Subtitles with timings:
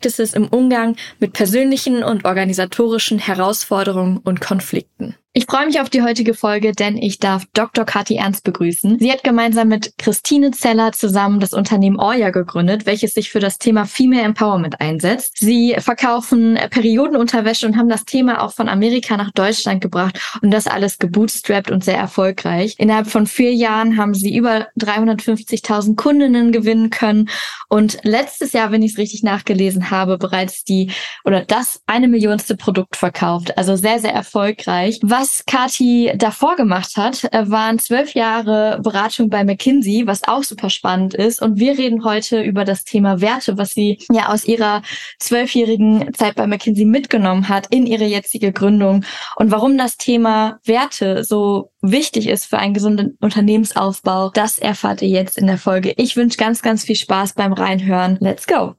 [0.00, 5.14] Practices im Umgang mit persönlichen und organisatorischen Herausforderungen und Konflikten.
[5.32, 7.84] Ich freue mich auf die heutige Folge, denn ich darf Dr.
[7.84, 8.98] Kathi Ernst begrüßen.
[8.98, 13.58] Sie hat gemeinsam mit Christine Zeller zusammen das Unternehmen Orja gegründet, welches sich für das
[13.58, 15.38] Thema Female Empowerment einsetzt.
[15.38, 20.66] Sie verkaufen Periodenunterwäsche und haben das Thema auch von Amerika nach Deutschland gebracht und das
[20.66, 22.74] alles gebootstrapped und sehr erfolgreich.
[22.78, 27.28] Innerhalb von vier Jahren haben sie über 350.000 Kundinnen gewinnen können
[27.68, 30.90] und letztes Jahr, wenn ich es richtig nachgelesen habe, bereits die
[31.24, 33.56] oder das eine Millionste Produkt verkauft.
[33.56, 34.98] Also sehr, sehr erfolgreich.
[35.04, 40.42] Was was Kati davor gemacht hat, äh, waren zwölf Jahre Beratung bei McKinsey, was auch
[40.42, 41.42] super spannend ist.
[41.42, 44.80] Und wir reden heute über das Thema Werte, was sie ja aus ihrer
[45.18, 49.04] zwölfjährigen Zeit bei McKinsey mitgenommen hat in ihre jetzige Gründung
[49.36, 54.30] und warum das Thema Werte so wichtig ist für einen gesunden Unternehmensaufbau.
[54.30, 55.92] Das erfahrt ihr jetzt in der Folge.
[55.98, 58.16] Ich wünsche ganz, ganz viel Spaß beim Reinhören.
[58.20, 58.74] Let's go!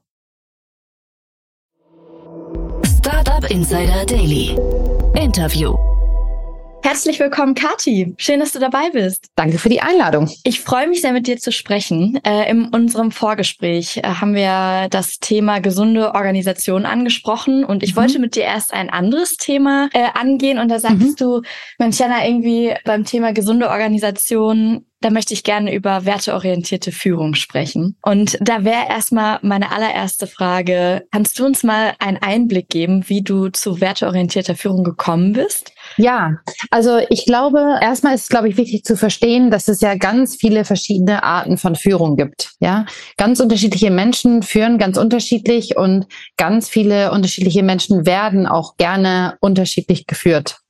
[2.98, 4.56] Startup Insider Daily.
[5.14, 5.91] Interview.
[6.84, 8.12] Herzlich willkommen, Kati.
[8.18, 9.28] Schön, dass du dabei bist.
[9.36, 10.28] Danke für die Einladung.
[10.42, 12.18] Ich freue mich sehr, mit dir zu sprechen.
[12.24, 18.00] Äh, in unserem Vorgespräch äh, haben wir das Thema gesunde Organisation angesprochen und ich mhm.
[18.00, 21.16] wollte mit dir erst ein anderes Thema äh, angehen und da sagst mhm.
[21.16, 21.42] du,
[21.78, 27.96] Mensch, Jana, irgendwie beim Thema gesunde Organisation da möchte ich gerne über werteorientierte Führung sprechen.
[28.02, 33.22] Und da wäre erstmal meine allererste Frage, kannst du uns mal einen Einblick geben, wie
[33.22, 35.72] du zu werteorientierter Führung gekommen bist?
[35.96, 36.38] Ja,
[36.70, 40.36] also ich glaube, erstmal ist es, glaube ich, wichtig zu verstehen, dass es ja ganz
[40.36, 42.52] viele verschiedene Arten von Führung gibt.
[42.60, 42.86] Ja,
[43.16, 50.06] ganz unterschiedliche Menschen führen ganz unterschiedlich und ganz viele unterschiedliche Menschen werden auch gerne unterschiedlich
[50.06, 50.61] geführt.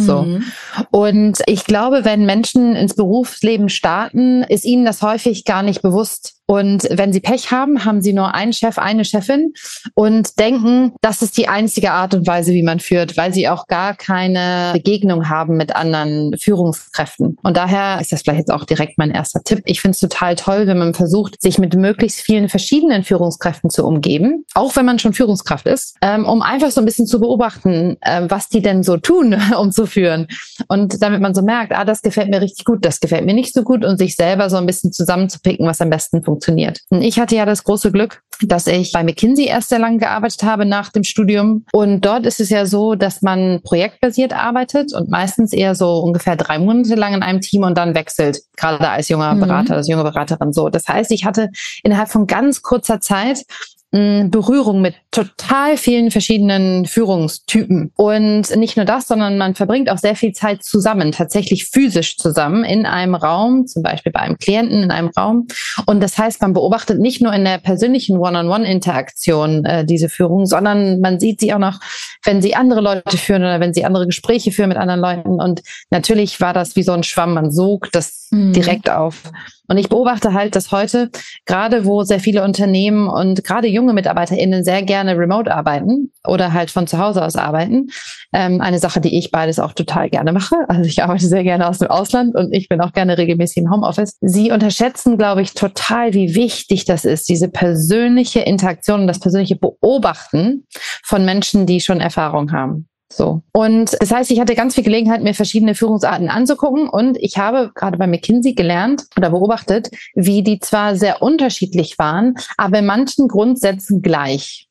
[0.00, 0.22] So.
[0.22, 0.44] Mhm.
[0.90, 6.40] Und ich glaube, wenn Menschen ins Berufsleben starten, ist ihnen das häufig gar nicht bewusst,
[6.50, 9.52] und wenn sie Pech haben, haben sie nur einen Chef, eine Chefin
[9.94, 13.68] und denken, das ist die einzige Art und Weise, wie man führt, weil sie auch
[13.68, 17.36] gar keine Begegnung haben mit anderen Führungskräften.
[17.44, 19.62] Und daher ist das vielleicht jetzt auch direkt mein erster Tipp.
[19.64, 23.86] Ich finde es total toll, wenn man versucht, sich mit möglichst vielen verschiedenen Führungskräften zu
[23.86, 27.96] umgeben, auch wenn man schon Führungskraft ist, ähm, um einfach so ein bisschen zu beobachten,
[28.00, 30.26] äh, was die denn so tun, um zu führen.
[30.68, 33.54] Und damit man so merkt, ah, das gefällt mir richtig gut, das gefällt mir nicht
[33.54, 36.80] so gut und sich selber so ein bisschen zusammenzupicken, was am besten funktioniert funktioniert.
[36.90, 40.64] Ich hatte ja das große Glück, dass ich bei McKinsey erst sehr lange gearbeitet habe
[40.64, 41.64] nach dem Studium.
[41.72, 46.36] Und dort ist es ja so, dass man projektbasiert arbeitet und meistens eher so ungefähr
[46.36, 49.40] drei Monate lang in einem Team und dann wechselt, gerade als junger mhm.
[49.40, 50.68] Berater, als junge Beraterin so.
[50.68, 51.50] Das heißt, ich hatte
[51.82, 53.44] innerhalb von ganz kurzer Zeit
[53.92, 57.90] Berührung mit total vielen verschiedenen Führungstypen.
[57.96, 62.62] Und nicht nur das, sondern man verbringt auch sehr viel Zeit zusammen, tatsächlich physisch zusammen
[62.62, 65.48] in einem Raum, zum Beispiel bei einem Klienten in einem Raum.
[65.86, 71.00] Und das heißt, man beobachtet nicht nur in der persönlichen One-on-One-Interaktion äh, diese Führung, sondern
[71.00, 71.80] man sieht sie auch noch,
[72.24, 75.40] wenn sie andere Leute führen oder wenn sie andere Gespräche führen mit anderen Leuten.
[75.40, 78.52] Und natürlich war das wie so ein Schwamm, man sog das mhm.
[78.52, 79.22] direkt auf.
[79.70, 81.10] Und ich beobachte halt, dass heute,
[81.46, 86.70] gerade wo sehr viele Unternehmen und gerade junge MitarbeiterInnen sehr gerne remote arbeiten oder halt
[86.70, 87.88] von zu Hause aus arbeiten,
[88.32, 90.56] ähm, eine Sache, die ich beides auch total gerne mache.
[90.68, 93.70] Also ich arbeite sehr gerne aus dem Ausland und ich bin auch gerne regelmäßig im
[93.70, 94.18] Homeoffice.
[94.20, 99.56] Sie unterschätzen, glaube ich, total, wie wichtig das ist, diese persönliche Interaktion und das persönliche
[99.56, 100.66] Beobachten
[101.02, 102.89] von Menschen, die schon Erfahrung haben.
[103.12, 103.42] So.
[103.52, 107.72] Und das heißt, ich hatte ganz viel Gelegenheit, mir verschiedene Führungsarten anzugucken und ich habe
[107.74, 113.26] gerade bei McKinsey gelernt oder beobachtet, wie die zwar sehr unterschiedlich waren, aber in manchen
[113.26, 114.69] Grundsätzen gleich.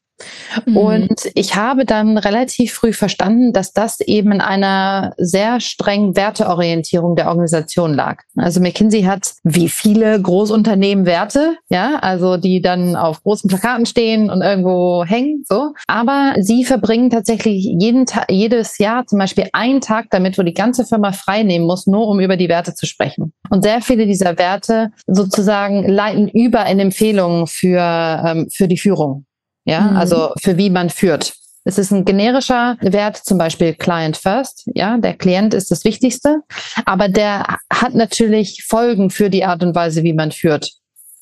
[0.66, 0.78] Mhm.
[0.78, 7.16] Und ich habe dann relativ früh verstanden, dass das eben in einer sehr strengen Werteorientierung
[7.16, 8.24] der Organisation lag.
[8.36, 14.30] Also McKinsey hat wie viele Großunternehmen Werte, ja, also die dann auf großen Plakaten stehen
[14.30, 15.74] und irgendwo hängen, so.
[15.88, 20.54] Aber sie verbringen tatsächlich jeden Tag, jedes Jahr zum Beispiel einen Tag damit, wo die
[20.54, 23.34] ganze Firma frei nehmen muss, nur um über die Werte zu sprechen.
[23.50, 29.26] Und sehr viele dieser Werte sozusagen leiten über in Empfehlungen für, ähm, für die Führung.
[29.66, 29.98] Ja, mhm.
[29.98, 31.34] also für wie man führt.
[31.66, 34.70] Es ist ein generischer Wert, zum Beispiel Client First.
[34.74, 36.42] Ja, der Klient ist das Wichtigste,
[36.86, 40.72] aber der hat natürlich Folgen für die Art und Weise, wie man führt.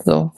[0.04, 0.32] So.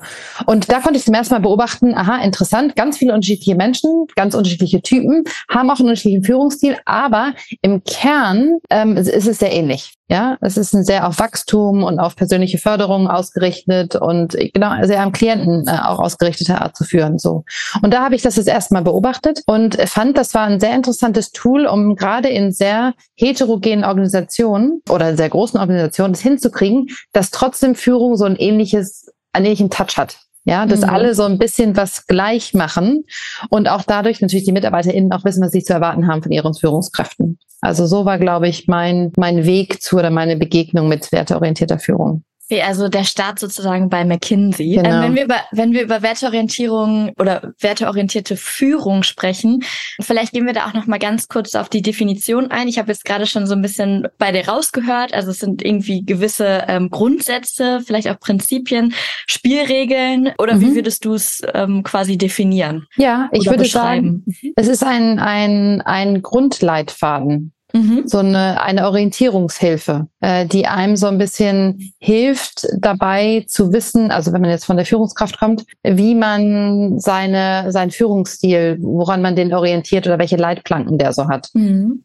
[0.45, 4.33] Und da konnte ich zum ersten Mal beobachten, aha, interessant, ganz viele unterschiedliche Menschen, ganz
[4.33, 9.93] unterschiedliche Typen, haben auch einen unterschiedlichen Führungsstil, aber im Kern ähm, ist es sehr ähnlich.
[10.11, 15.01] Ja, es ist ein sehr auf Wachstum und auf persönliche Förderung ausgerichtet und genau sehr
[15.01, 17.19] am Klienten äh, auch ausgerichtete Art zu führen.
[17.19, 17.43] So.
[17.83, 20.73] Und da habe ich das das erste Mal beobachtet und fand, das war ein sehr
[20.73, 27.29] interessantes Tool, um gerade in sehr heterogenen Organisationen oder sehr großen Organisationen das hinzukriegen, dass
[27.29, 30.17] trotzdem Führung so ein ähnliches einen ähnlichen Touch hat.
[30.45, 30.89] Ja, dass mhm.
[30.89, 33.03] alle so ein bisschen was gleich machen
[33.49, 36.53] und auch dadurch natürlich die MitarbeiterInnen auch wissen, was sie zu erwarten haben von ihren
[36.53, 37.37] Führungskräften.
[37.61, 42.23] Also so war, glaube ich, mein, mein Weg zu oder meine Begegnung mit werteorientierter Führung.
[42.63, 44.75] Also der Start sozusagen bei McKinsey.
[44.75, 44.95] Ähm, genau.
[44.95, 49.63] Ähm, wenn, wir über, wenn wir über Werteorientierung oder werteorientierte Führung sprechen,
[49.99, 52.67] vielleicht gehen wir da auch noch mal ganz kurz auf die Definition ein.
[52.67, 55.13] Ich habe jetzt gerade schon so ein bisschen bei dir rausgehört.
[55.13, 58.93] Also es sind irgendwie gewisse ähm, Grundsätze, vielleicht auch Prinzipien,
[59.27, 60.61] Spielregeln oder mhm.
[60.61, 62.87] wie würdest du es ähm, quasi definieren?
[62.97, 64.25] Ja, ich würde sagen,
[64.55, 67.53] es ist ein, ein, ein Grundleitfaden.
[67.73, 68.03] Mhm.
[68.05, 74.33] So eine, eine Orientierungshilfe, äh, die einem so ein bisschen hilft, dabei zu wissen, also
[74.33, 79.53] wenn man jetzt von der Führungskraft kommt, wie man seine, seinen Führungsstil, woran man den
[79.53, 81.49] orientiert oder welche Leitplanken der so hat.
[81.53, 82.03] Mhm.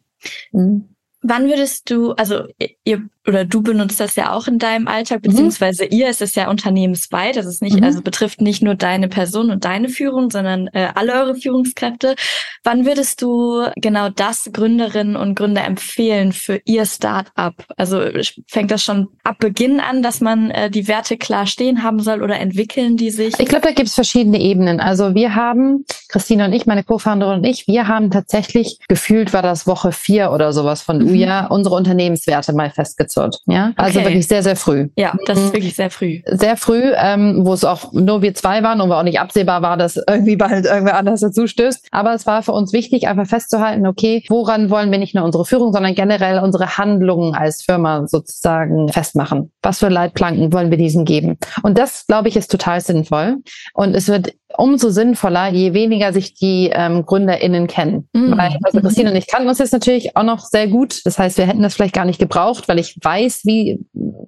[0.52, 0.93] Mhm.
[1.26, 2.44] Wann würdest du, also
[2.84, 5.30] ihr oder du benutzt das ja auch in deinem Alltag, mhm.
[5.30, 5.90] beziehungsweise mhm.
[5.92, 7.84] ihr, es ist ja unternehmensweit, das ist nicht, mhm.
[7.84, 12.16] also betrifft nicht nur deine Person und deine Führung, sondern äh, alle eure Führungskräfte.
[12.64, 17.66] Wann würdest du genau das Gründerinnen und Gründer empfehlen für ihr Start-up?
[17.76, 18.02] Also
[18.46, 22.22] fängt das schon ab Beginn an, dass man äh, die Werte klar stehen haben soll
[22.22, 23.38] oder entwickeln die sich?
[23.38, 24.80] Ich glaube, da gibt es verschiedene Ebenen.
[24.80, 29.42] Also wir haben, Christine und ich, meine Co-Founderin und ich, wir haben tatsächlich, gefühlt war
[29.42, 31.22] das Woche vier oder sowas von mhm.
[31.22, 33.40] UJA, unsere Unternehmenswerte mal festgezogen wird.
[33.46, 34.08] Ja, also okay.
[34.08, 34.88] wirklich sehr, sehr früh.
[34.96, 36.20] Ja, das ist wirklich sehr früh.
[36.26, 39.62] Sehr früh, ähm, wo es auch nur wir zwei waren und wo auch nicht absehbar
[39.62, 41.88] war, dass irgendwie bald irgendwer anders dazu stößt.
[41.90, 45.44] Aber es war für uns wichtig, einfach festzuhalten, okay, woran wollen wir nicht nur unsere
[45.44, 49.52] Führung, sondern generell unsere Handlungen als Firma sozusagen festmachen?
[49.62, 51.38] Was für Leitplanken wollen wir diesen geben?
[51.62, 53.36] Und das, glaube ich, ist total sinnvoll.
[53.74, 58.08] Und es wird umso sinnvoller, je weniger sich die ähm, GründerInnen kennen.
[58.12, 58.36] Mhm.
[58.36, 61.00] Weil also Christine und ich kannten uns jetzt natürlich auch noch sehr gut.
[61.04, 63.80] Das heißt, wir hätten das vielleicht gar nicht gebraucht, weil ich weiß, wie,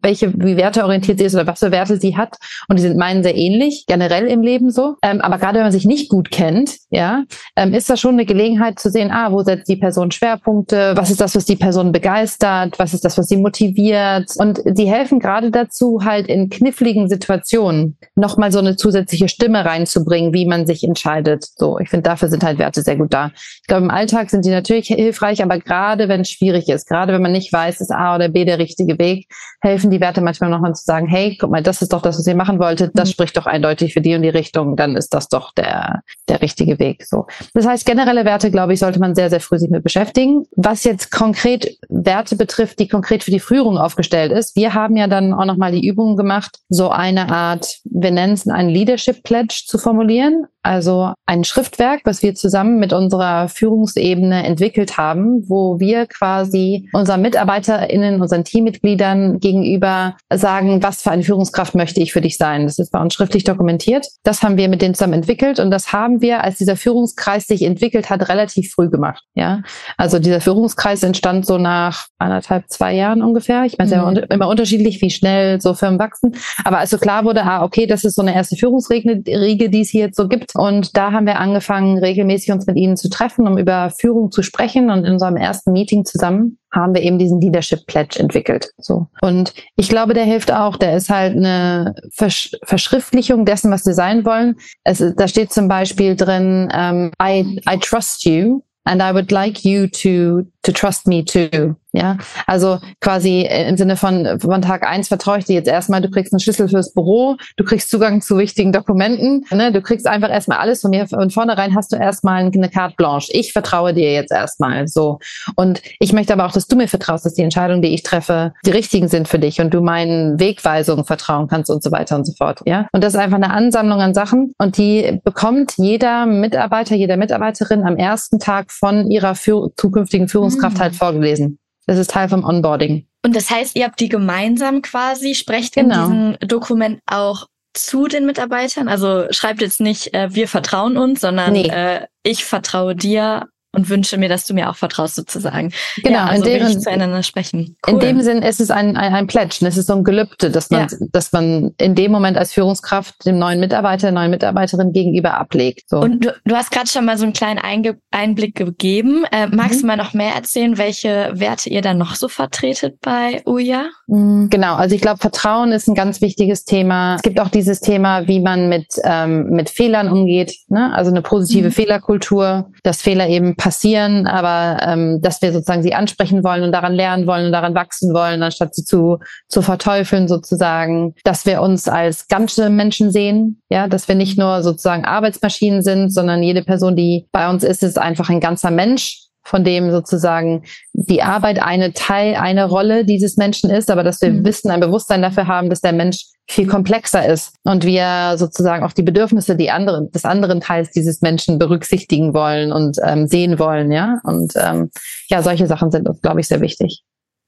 [0.02, 2.36] welche, wie werteorientiert sie ist oder was für Werte sie hat.
[2.68, 4.96] Und die sind meinen sehr ähnlich, generell im Leben so.
[5.02, 7.24] Ähm, aber gerade wenn man sich nicht gut kennt, ja,
[7.56, 10.92] ähm, ist das schon eine Gelegenheit zu sehen, ah, wo setzt die Person Schwerpunkte?
[10.96, 12.78] Was ist das, was die Person begeistert?
[12.78, 14.32] Was ist das, was sie motiviert?
[14.36, 20.15] Und sie helfen gerade dazu, halt in kniffligen Situationen nochmal so eine zusätzliche Stimme reinzubringen,
[20.32, 21.46] wie man sich entscheidet.
[21.56, 23.30] So, ich finde, dafür sind halt Werte sehr gut da.
[23.34, 27.12] Ich glaube, im Alltag sind die natürlich hilfreich, aber gerade wenn es schwierig ist, gerade
[27.12, 29.28] wenn man nicht weiß, ist A oder B der richtige Weg,
[29.60, 32.26] helfen die Werte manchmal nochmal zu sagen, hey, guck mal, das ist doch das, was
[32.26, 33.12] ihr machen wolltet, das mhm.
[33.12, 36.78] spricht doch eindeutig für die und die Richtung, dann ist das doch der, der richtige
[36.78, 37.04] Weg.
[37.06, 37.26] So.
[37.54, 40.46] Das heißt, generelle Werte, glaube ich, sollte man sehr, sehr früh sich mit beschäftigen.
[40.56, 45.06] Was jetzt konkret Werte betrifft, die konkret für die Führung aufgestellt ist, wir haben ja
[45.06, 49.64] dann auch nochmal die Übung gemacht, so eine Art, wir nennen es einen Leadership Pledge
[49.66, 49.95] zu formulieren.
[49.96, 56.88] Kemudian Also ein Schriftwerk, was wir zusammen mit unserer Führungsebene entwickelt haben, wo wir quasi
[56.92, 62.64] unseren MitarbeiterInnen, unseren Teammitgliedern gegenüber sagen, was für eine Führungskraft möchte ich für dich sein.
[62.64, 64.08] Das ist bei uns schriftlich dokumentiert.
[64.24, 67.62] Das haben wir mit denen zusammen entwickelt und das haben wir, als dieser Führungskreis sich
[67.62, 69.22] entwickelt hat, relativ früh gemacht.
[69.36, 69.62] Ja,
[69.96, 73.66] also dieser Führungskreis entstand so nach anderthalb, zwei Jahren ungefähr.
[73.66, 74.16] Ich meine, es ist mhm.
[74.16, 76.34] ja immer unterschiedlich, wie schnell so Firmen wachsen.
[76.64, 79.90] Aber als so klar wurde, ah, okay, das ist so eine erste Führungsriege, die es
[79.90, 83.46] hier jetzt so gibt, und da haben wir angefangen, regelmäßig uns mit ihnen zu treffen,
[83.46, 84.90] um über Führung zu sprechen.
[84.90, 88.70] Und in unserem ersten Meeting zusammen haben wir eben diesen Leadership Pledge entwickelt.
[88.78, 89.06] So.
[89.20, 90.76] Und ich glaube, der hilft auch.
[90.76, 94.56] Der ist halt eine Versch Verschriftlichung dessen, was wir sein wollen.
[94.84, 99.30] Es, da steht zum Beispiel drin, um, ähm, I, I trust you and I would
[99.30, 101.76] like you to, to trust me too.
[101.96, 106.10] Ja, also quasi im Sinne von, von Tag eins vertraue ich dir jetzt erstmal, du
[106.10, 109.72] kriegst einen Schlüssel fürs Büro, du kriegst Zugang zu wichtigen Dokumenten, ne?
[109.72, 113.32] du kriegst einfach erstmal alles von mir und vornherein hast du erstmal eine Carte Blanche.
[113.32, 115.20] Ich vertraue dir jetzt erstmal so.
[115.54, 118.52] Und ich möchte aber auch, dass du mir vertraust, dass die Entscheidungen, die ich treffe,
[118.66, 122.26] die richtigen sind für dich und du meinen Wegweisungen vertrauen kannst und so weiter und
[122.26, 122.60] so fort.
[122.66, 127.16] Ja, und das ist einfach eine Ansammlung an Sachen und die bekommt jeder Mitarbeiter, jeder
[127.16, 130.80] Mitarbeiterin am ersten Tag von ihrer für zukünftigen Führungskraft mhm.
[130.82, 131.58] halt vorgelesen.
[131.86, 133.06] Das ist Teil vom Onboarding.
[133.24, 136.06] Und das heißt, ihr habt die gemeinsam quasi, sprecht genau.
[136.06, 138.88] in diesem Dokument auch zu den Mitarbeitern?
[138.88, 141.68] Also schreibt jetzt nicht, äh, wir vertrauen uns, sondern nee.
[141.68, 145.72] äh, ich vertraue dir und wünsche mir, dass du mir auch vertraust sozusagen.
[145.96, 147.76] Genau, ja, also in dem, wirklich zueinander sprechen.
[147.86, 147.94] Cool.
[147.94, 150.70] In dem Sinn ist es ein, ein, ein Pledge, es ist so ein Gelübde, dass
[150.70, 151.06] man, ja.
[151.12, 155.88] dass man in dem Moment als Führungskraft dem neuen Mitarbeiter, der neuen Mitarbeiterin gegenüber ablegt.
[155.88, 155.98] So.
[156.00, 159.24] Und du, du hast gerade schon mal so einen kleinen Einge Einblick gegeben.
[159.30, 159.80] Äh, magst mhm.
[159.82, 163.86] du mal noch mehr erzählen, welche Werte ihr dann noch so vertretet bei Uja?
[164.06, 167.16] Mhm, genau, also ich glaube, Vertrauen ist ein ganz wichtiges Thema.
[167.16, 170.92] Es gibt auch dieses Thema, wie man mit, ähm, mit Fehlern umgeht, ne?
[170.94, 171.72] also eine positive mhm.
[171.72, 176.94] Fehlerkultur, dass Fehler eben passieren, aber ähm, dass wir sozusagen sie ansprechen wollen und daran
[176.94, 179.18] lernen wollen und daran wachsen wollen, anstatt sie zu,
[179.48, 184.62] zu verteufeln sozusagen, dass wir uns als ganze Menschen sehen, ja, dass wir nicht nur
[184.62, 189.25] sozusagen Arbeitsmaschinen sind, sondern jede Person, die bei uns ist, ist einfach ein ganzer Mensch
[189.46, 194.30] von dem sozusagen die Arbeit eine Teil, eine Rolle dieses Menschen ist, aber dass wir
[194.30, 194.44] mhm.
[194.44, 198.92] Wissen, ein Bewusstsein dafür haben, dass der Mensch viel komplexer ist und wir sozusagen auch
[198.92, 203.90] die Bedürfnisse die anderen, des anderen Teils dieses Menschen berücksichtigen wollen und ähm, sehen wollen,
[203.90, 204.20] ja.
[204.24, 204.90] Und ähm,
[205.28, 207.02] ja, solche Sachen sind uns, glaube ich, sehr wichtig.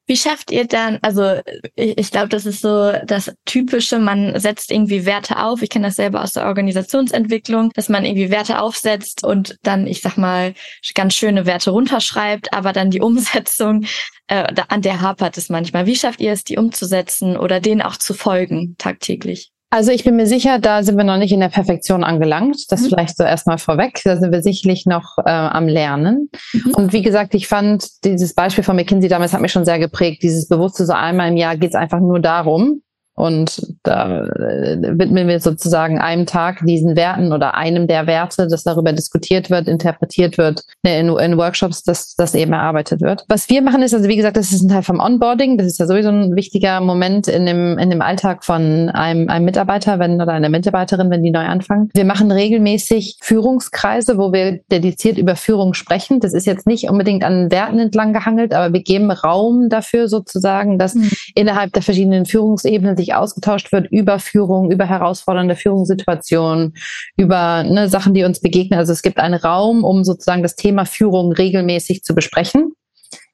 [0.09, 1.39] Wie schafft ihr dann, also
[1.75, 5.61] ich, ich glaube, das ist so das Typische, man setzt irgendwie Werte auf.
[5.61, 10.01] Ich kenne das selber aus der Organisationsentwicklung, dass man irgendwie Werte aufsetzt und dann, ich
[10.01, 10.55] sag mal,
[10.95, 13.85] ganz schöne Werte runterschreibt, aber dann die Umsetzung,
[14.29, 15.85] äh, an der hapert es manchmal.
[15.85, 19.53] Wie schafft ihr es, die umzusetzen oder denen auch zu folgen tagtäglich?
[19.71, 22.57] Also ich bin mir sicher, da sind wir noch nicht in der Perfektion angelangt.
[22.71, 22.87] Das mhm.
[22.87, 24.01] vielleicht so erstmal vorweg.
[24.05, 26.31] Da sind wir sicherlich noch äh, am Lernen.
[26.55, 26.75] Mhm.
[26.75, 30.23] Und wie gesagt, ich fand dieses Beispiel von McKinsey damals hat mich schon sehr geprägt.
[30.23, 32.83] Dieses Bewusste so einmal im Jahr geht es einfach nur darum,
[33.19, 38.63] und da äh, widmen wir sozusagen einem Tag diesen Werten oder einem der Werte, das
[38.63, 43.25] darüber diskutiert wird, interpretiert wird ne, in, in Workshops, dass das eben erarbeitet wird.
[43.29, 45.59] Was wir machen ist, also wie gesagt, das ist ein Teil vom Onboarding.
[45.59, 49.45] Das ist ja sowieso ein wichtiger Moment in dem, in dem Alltag von einem, einem
[49.45, 51.91] Mitarbeiter wenn, oder einer Mitarbeiterin, wenn die neu anfangen.
[51.95, 56.21] Wir machen regelmäßig Führungskreise, wo wir dediziert über Führung sprechen.
[56.21, 60.79] Das ist jetzt nicht unbedingt an Werten entlang gehangelt, aber wir geben Raum dafür sozusagen,
[60.79, 61.11] dass mhm.
[61.35, 66.75] innerhalb der verschiedenen Führungsebenen sich ausgetauscht wird über Führung, über herausfordernde Führungssituationen,
[67.17, 68.79] über ne, Sachen, die uns begegnen.
[68.79, 72.73] Also es gibt einen Raum, um sozusagen das Thema Führung regelmäßig zu besprechen.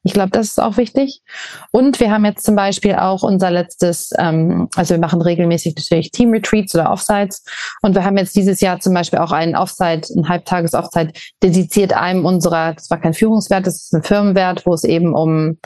[0.06, 1.22] Ich glaube, das ist auch wichtig.
[1.72, 6.10] Und wir haben jetzt zum Beispiel auch unser letztes, ähm, also wir machen regelmäßig natürlich
[6.10, 7.42] Team-Retreats oder Offsites.
[7.80, 11.12] Und wir haben jetzt dieses Jahr zum Beispiel auch einen Offsite, ein Halbtages-Offsite
[11.42, 15.58] dediziert einem unserer, das war kein Führungswert, das ist ein Firmenwert, wo es eben um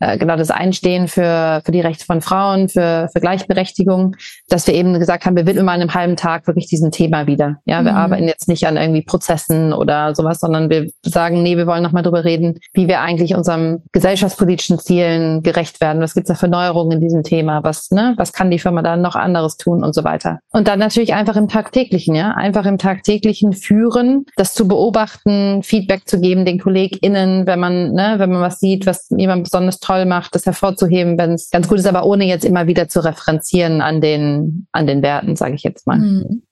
[0.00, 4.16] äh, genau das Einstehen für, für die Rechte von Frauen, für, für Gleichberechtigung,
[4.48, 7.56] dass wir eben gesagt haben, wir widmen mal einem halben Tag wirklich diesem Thema wieder.
[7.66, 7.98] Ja, wir mhm.
[7.98, 12.02] arbeiten jetzt nicht an irgendwie Prozessen oder sowas, sondern wir sagen, nee, wir wollen nochmal
[12.02, 16.00] drüber reden, wie wir eigentlich unserem gesellschaftspolitischen Zielen gerecht werden.
[16.00, 17.62] Was gibt's da für Neuerungen in diesem Thema?
[17.62, 20.38] Was, ne, was kann die Firma da noch anderes tun und so weiter?
[20.50, 26.08] Und dann natürlich einfach im tagtäglichen, ja, einfach im tagtäglichen führen, das zu beobachten, Feedback
[26.08, 29.89] zu geben den KollegInnen, wenn man, ne, wenn man was sieht, was jemand besonders toll
[30.06, 33.80] macht, das hervorzuheben, wenn es ganz gut ist, aber ohne jetzt immer wieder zu referenzieren
[33.80, 35.98] an den, an den Werten, sage ich jetzt mal.
[35.98, 36.42] Mhm.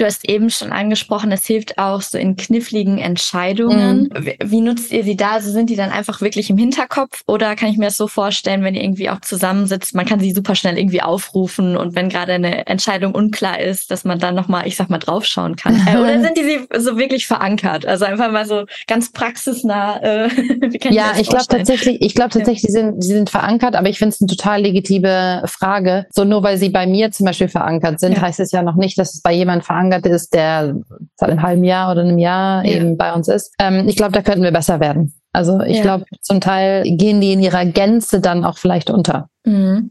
[0.00, 4.08] Du hast eben schon angesprochen, es hilft auch so in kniffligen Entscheidungen.
[4.14, 4.24] Mhm.
[4.24, 5.32] Wie, wie, nutzt ihr sie da?
[5.32, 8.64] Also sind die dann einfach wirklich im Hinterkopf oder kann ich mir das so vorstellen,
[8.64, 12.32] wenn ihr irgendwie auch zusammensitzt, man kann sie super schnell irgendwie aufrufen und wenn gerade
[12.32, 15.80] eine Entscheidung unklar ist, dass man dann nochmal, ich sag mal, draufschauen kann.
[15.90, 17.86] Äh, oder sind die so wirklich verankert?
[17.86, 19.96] Also einfach mal so ganz praxisnah.
[20.02, 20.28] Äh,
[20.90, 22.68] ja, ich glaube tatsächlich, ich glaube tatsächlich, ja.
[22.68, 26.06] sie sind, sie sind verankert, aber ich finde es eine total legitime Frage.
[26.10, 28.20] So nur weil sie bei mir zum Beispiel verankert sind, ja.
[28.20, 30.76] heißt es ja noch nicht, dass es bei jemandem jemand verankert ist, der
[31.16, 32.72] seit einem halben Jahr oder einem Jahr ja.
[32.72, 33.54] eben bei uns ist.
[33.58, 35.14] Ähm, ich glaube, da könnten wir besser werden.
[35.32, 35.82] Also ich ja.
[35.82, 39.28] glaube, zum Teil gehen die in ihrer Gänze dann auch vielleicht unter.
[39.44, 39.90] Mhm.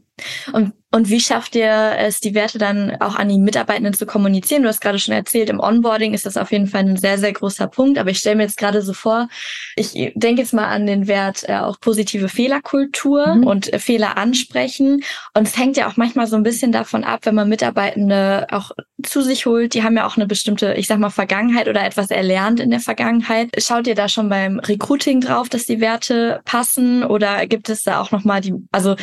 [0.52, 4.64] Und und wie schafft ihr es, die Werte dann auch an die Mitarbeitenden zu kommunizieren?
[4.64, 7.32] Du hast gerade schon erzählt, im Onboarding ist das auf jeden Fall ein sehr, sehr
[7.32, 7.96] großer Punkt.
[7.96, 9.28] Aber ich stelle mir jetzt gerade so vor,
[9.76, 13.46] ich denke jetzt mal an den Wert äh, auch positive Fehlerkultur mhm.
[13.46, 15.04] und äh, Fehler ansprechen.
[15.32, 18.72] Und es hängt ja auch manchmal so ein bisschen davon ab, wenn man Mitarbeitende auch
[19.04, 19.74] zu sich holt.
[19.74, 22.80] Die haben ja auch eine bestimmte, ich sag mal, Vergangenheit oder etwas erlernt in der
[22.80, 23.50] Vergangenheit.
[23.58, 27.04] Schaut ihr da schon beim Recruiting drauf, dass die Werte passen?
[27.04, 28.96] Oder gibt es da auch nochmal die, also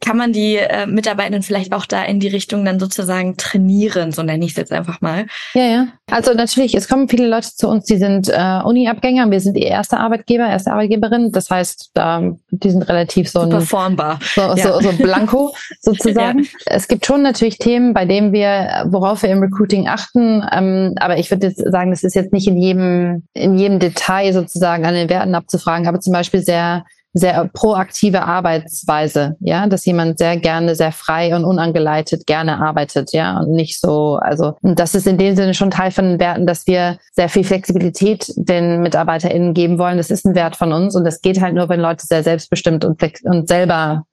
[0.00, 0.86] kann man die äh,
[1.30, 4.72] Mitarbeitenden vielleicht auch da in die Richtung dann sozusagen trainieren, so nenne ich es jetzt
[4.72, 5.26] einfach mal.
[5.54, 5.86] Ja, ja.
[6.10, 9.30] Also natürlich, es kommen viele Leute zu uns, die sind äh, Uni-Abgänger.
[9.30, 11.32] Wir sind die erste Arbeitgeber, erste Arbeitgeberin.
[11.32, 14.18] Das heißt, da, die sind relativ so ein, formbar.
[14.34, 14.56] So, ja.
[14.56, 16.40] so, so blanko sozusagen.
[16.40, 16.50] Ja.
[16.66, 20.44] Es gibt schon natürlich Themen, bei denen wir, worauf wir im Recruiting achten.
[20.52, 24.32] Ähm, aber ich würde jetzt sagen, das ist jetzt nicht in jedem, in jedem Detail
[24.32, 30.18] sozusagen an den Werten abzufragen, aber zum Beispiel sehr sehr proaktive Arbeitsweise, ja, dass jemand
[30.18, 35.06] sehr gerne, sehr frei und unangeleitet gerne arbeitet, ja, und nicht so, also das ist
[35.06, 39.54] in dem Sinne schon Teil von den Werten, dass wir sehr viel Flexibilität den MitarbeiterInnen
[39.54, 39.96] geben wollen.
[39.96, 42.84] Das ist ein Wert von uns und das geht halt nur, wenn Leute sehr selbstbestimmt
[42.84, 44.04] und, und selber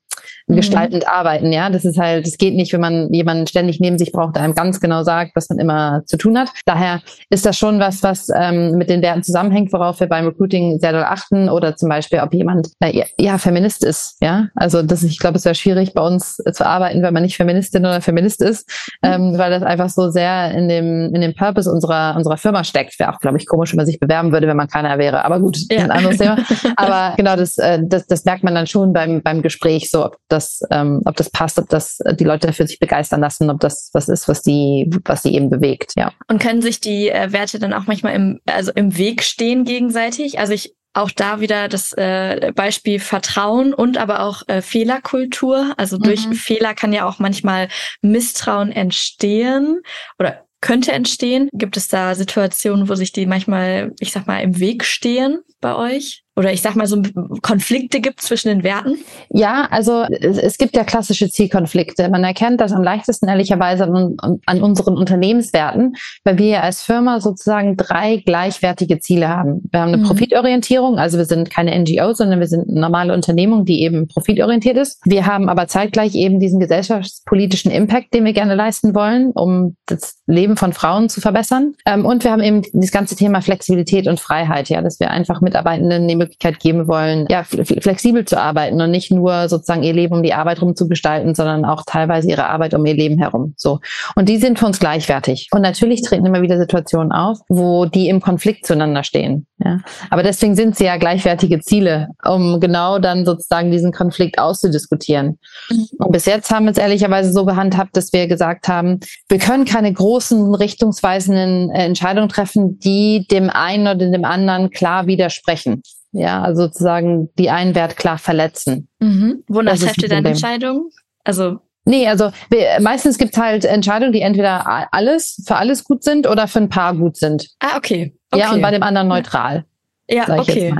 [0.48, 0.56] Mhm.
[0.56, 1.52] gestaltend arbeiten.
[1.52, 4.44] Ja, das ist halt, es geht nicht, wenn man jemanden ständig neben sich braucht, der
[4.44, 6.50] einem ganz genau sagt, was man immer zu tun hat.
[6.66, 10.80] Daher ist das schon was, was ähm, mit den Werten zusammenhängt, worauf wir beim Recruiting
[10.80, 14.18] sehr doll achten oder zum Beispiel, ob jemand äh, ja Feminist ist.
[14.22, 17.38] Ja, also das, ich glaube, es wäre schwierig bei uns zu arbeiten, wenn man nicht
[17.38, 18.70] Feministin oder Feminist ist,
[19.02, 19.10] mhm.
[19.10, 23.00] ähm, weil das einfach so sehr in dem in dem Purpose unserer unserer Firma steckt.
[23.00, 25.26] Wäre auch, glaube ich, komisch, wenn man sich bewerben würde, wenn man keiner wäre.
[25.26, 25.80] Aber gut, ja.
[25.80, 26.38] ein anderes Thema.
[26.76, 30.17] Aber genau, das, äh, das das merkt man dann schon beim beim Gespräch, so ob
[30.30, 33.60] das das, ähm, ob das passt, ob das die Leute dafür sich begeistern lassen, ob
[33.60, 36.12] das was ist, was die, was sie eben bewegt, ja.
[36.28, 40.40] Und können sich die äh, Werte dann auch manchmal im, also im Weg stehen gegenseitig?
[40.40, 45.74] Also ich auch da wieder das äh, Beispiel Vertrauen und aber auch äh, Fehlerkultur.
[45.78, 46.34] Also durch mhm.
[46.34, 47.68] Fehler kann ja auch manchmal
[48.02, 49.82] Misstrauen entstehen
[50.18, 51.50] oder könnte entstehen.
[51.54, 55.76] Gibt es da Situationen, wo sich die manchmal, ich sag mal, im Weg stehen bei
[55.76, 56.24] euch?
[56.38, 57.02] Oder ich sag mal so
[57.42, 59.00] Konflikte gibt zwischen den Werten?
[59.30, 62.10] Ja, also es, gibt ja klassische Zielkonflikte.
[62.10, 67.76] Man erkennt das am leichtesten ehrlicherweise an, an unseren Unternehmenswerten, weil wir als Firma sozusagen
[67.76, 69.68] drei gleichwertige Ziele haben.
[69.72, 70.06] Wir haben eine mhm.
[70.06, 74.78] Profitorientierung, also wir sind keine NGO, sondern wir sind eine normale Unternehmung, die eben profitorientiert
[74.78, 75.00] ist.
[75.06, 80.20] Wir haben aber zeitgleich eben diesen gesellschaftspolitischen Impact, den wir gerne leisten wollen, um das
[80.28, 81.74] Leben von Frauen zu verbessern.
[81.88, 85.42] Ähm, und wir haben eben das ganze Thema Flexibilität und Freiheit, ja, dass wir einfach
[85.42, 90.16] Mitarbeitenden die Möglichkeit geben wollen, ja, flexibel zu arbeiten und nicht nur sozusagen ihr Leben
[90.16, 93.54] um die Arbeit rum zu gestalten, sondern auch teilweise ihre Arbeit um ihr Leben herum.
[93.58, 93.80] So.
[94.16, 95.48] Und die sind für uns gleichwertig.
[95.52, 99.48] Und natürlich treten immer wieder Situationen auf, wo die im Konflikt zueinander stehen.
[99.64, 99.80] Ja.
[100.10, 105.40] Aber deswegen sind sie ja gleichwertige Ziele, um genau dann sozusagen diesen Konflikt auszudiskutieren.
[105.70, 105.88] Mhm.
[105.98, 109.66] Und bis jetzt haben wir es ehrlicherweise so gehandhabt, dass wir gesagt haben, wir können
[109.66, 115.82] keine großen richtungsweisenden äh, Entscheidungen treffen, die dem einen oder dem anderen klar widersprechen.
[116.18, 118.88] Ja, also sozusagen die einen Wert klar verletzen.
[119.00, 119.44] Mhm.
[119.48, 120.90] Wonach trefft ihr dann Entscheidungen?
[121.24, 126.04] Also Nee, also wir, meistens gibt es halt Entscheidungen, die entweder alles für alles gut
[126.04, 127.48] sind oder für ein paar gut sind.
[127.60, 128.14] Ah, okay.
[128.30, 128.42] okay.
[128.42, 129.64] Ja, und bei dem anderen neutral.
[130.10, 130.74] Ja, okay.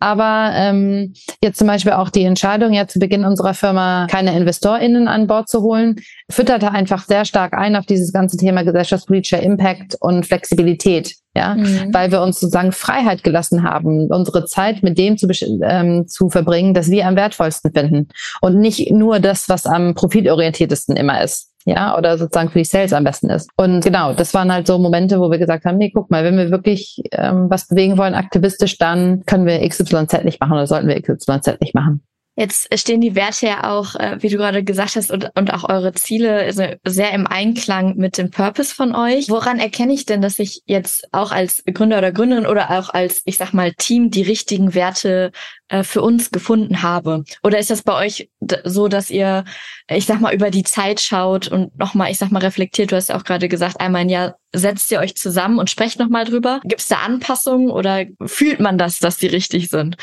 [0.00, 5.08] Aber ähm, jetzt zum Beispiel auch die Entscheidung, ja zu Beginn unserer Firma keine InvestorInnen
[5.08, 5.96] an Bord zu holen,
[6.30, 11.14] fütterte einfach sehr stark ein auf dieses ganze Thema gesellschaftspolitischer Impact und Flexibilität.
[11.36, 11.92] Ja, mhm.
[11.92, 15.26] weil wir uns sozusagen Freiheit gelassen haben, unsere Zeit mit dem zu,
[15.62, 18.08] ähm, zu verbringen, das wir am wertvollsten finden.
[18.40, 22.92] Und nicht nur das, was am profitorientiertesten immer ist ja, oder sozusagen für die Sales
[22.92, 23.50] am besten ist.
[23.56, 26.36] Und genau, das waren halt so Momente, wo wir gesagt haben, nee, guck mal, wenn
[26.36, 30.88] wir wirklich ähm, was bewegen wollen, aktivistisch, dann können wir XYZ nicht machen oder sollten
[30.88, 32.04] wir XYZ nicht machen.
[32.36, 35.68] Jetzt stehen die Werte ja auch, äh, wie du gerade gesagt hast, und, und auch
[35.68, 39.28] eure Ziele sehr im Einklang mit dem Purpose von euch.
[39.28, 43.22] Woran erkenne ich denn, dass ich jetzt auch als Gründer oder Gründerin oder auch als,
[43.24, 45.30] ich sag mal, Team die richtigen Werte
[45.68, 47.22] äh, für uns gefunden habe?
[47.44, 48.28] Oder ist das bei euch
[48.64, 49.44] so, dass ihr,
[49.88, 52.90] ich sag mal, über die Zeit schaut und nochmal, ich sag mal, reflektiert?
[52.90, 55.98] Du hast ja auch gerade gesagt, einmal ein Jahr setzt ihr euch zusammen und sprecht
[55.98, 56.60] nochmal drüber.
[56.64, 59.96] Gibt es da Anpassungen oder fühlt man das, dass die richtig sind?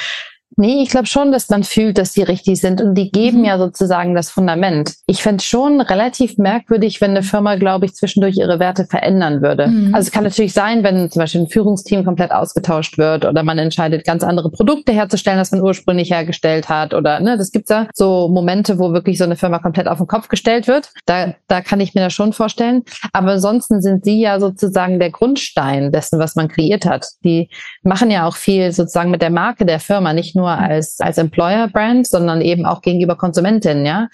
[0.58, 3.46] Nee, ich glaube schon, dass man fühlt, dass die richtig sind und die geben mhm.
[3.46, 4.94] ja sozusagen das Fundament.
[5.08, 9.68] Ich fände schon relativ merkwürdig, wenn eine Firma, glaube ich, zwischendurch ihre Werte verändern würde.
[9.68, 9.96] Mhm.
[9.96, 13.58] Also es kann natürlich sein, wenn zum Beispiel ein Führungsteam komplett ausgetauscht wird oder man
[13.58, 17.88] entscheidet, ganz andere Produkte herzustellen, als man ursprünglich hergestellt hat oder ne, das gibt's ja
[17.94, 20.92] so Momente, wo wirklich so eine Firma komplett auf den Kopf gestellt wird.
[21.06, 22.84] Da, da kann ich mir das schon vorstellen.
[23.14, 27.08] Aber ansonsten sind sie ja sozusagen der Grundstein dessen, was man kreiert hat.
[27.24, 27.50] Die
[27.84, 31.18] machen ja auch viel sozusagen mit der Marke der Firma, nicht nur nur als, als
[31.18, 34.08] Employer-Brand, sondern eben auch gegenüber Konsumentinnen, ja.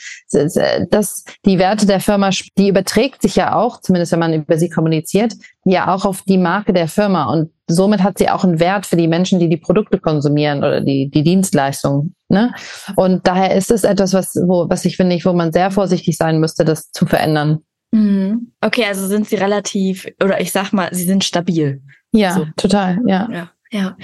[0.89, 4.69] Das, die Werte der Firma, die überträgt sich ja auch, zumindest wenn man über sie
[4.69, 8.85] kommuniziert, ja auch auf die Marke der Firma und somit hat sie auch einen Wert
[8.85, 12.15] für die Menschen, die die Produkte konsumieren oder die, die Dienstleistungen.
[12.29, 12.53] Ne?
[12.95, 16.17] Und daher ist es etwas, was, wo, was ich finde, ich, wo man sehr vorsichtig
[16.17, 17.59] sein müsste, das zu verändern.
[17.91, 18.53] Mhm.
[18.61, 21.81] Okay, also sind sie relativ, oder ich sag mal, sie sind stabil.
[22.11, 22.45] Ja, so.
[22.55, 23.29] total, ja.
[23.31, 23.51] ja.
[23.69, 23.97] Ja,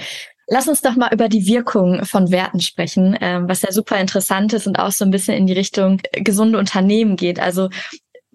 [0.46, 4.52] Lass uns doch mal über die Wirkung von Werten sprechen, ähm, was ja super interessant
[4.52, 7.40] ist und auch so ein bisschen in die Richtung äh, gesunde Unternehmen geht.
[7.40, 7.68] Also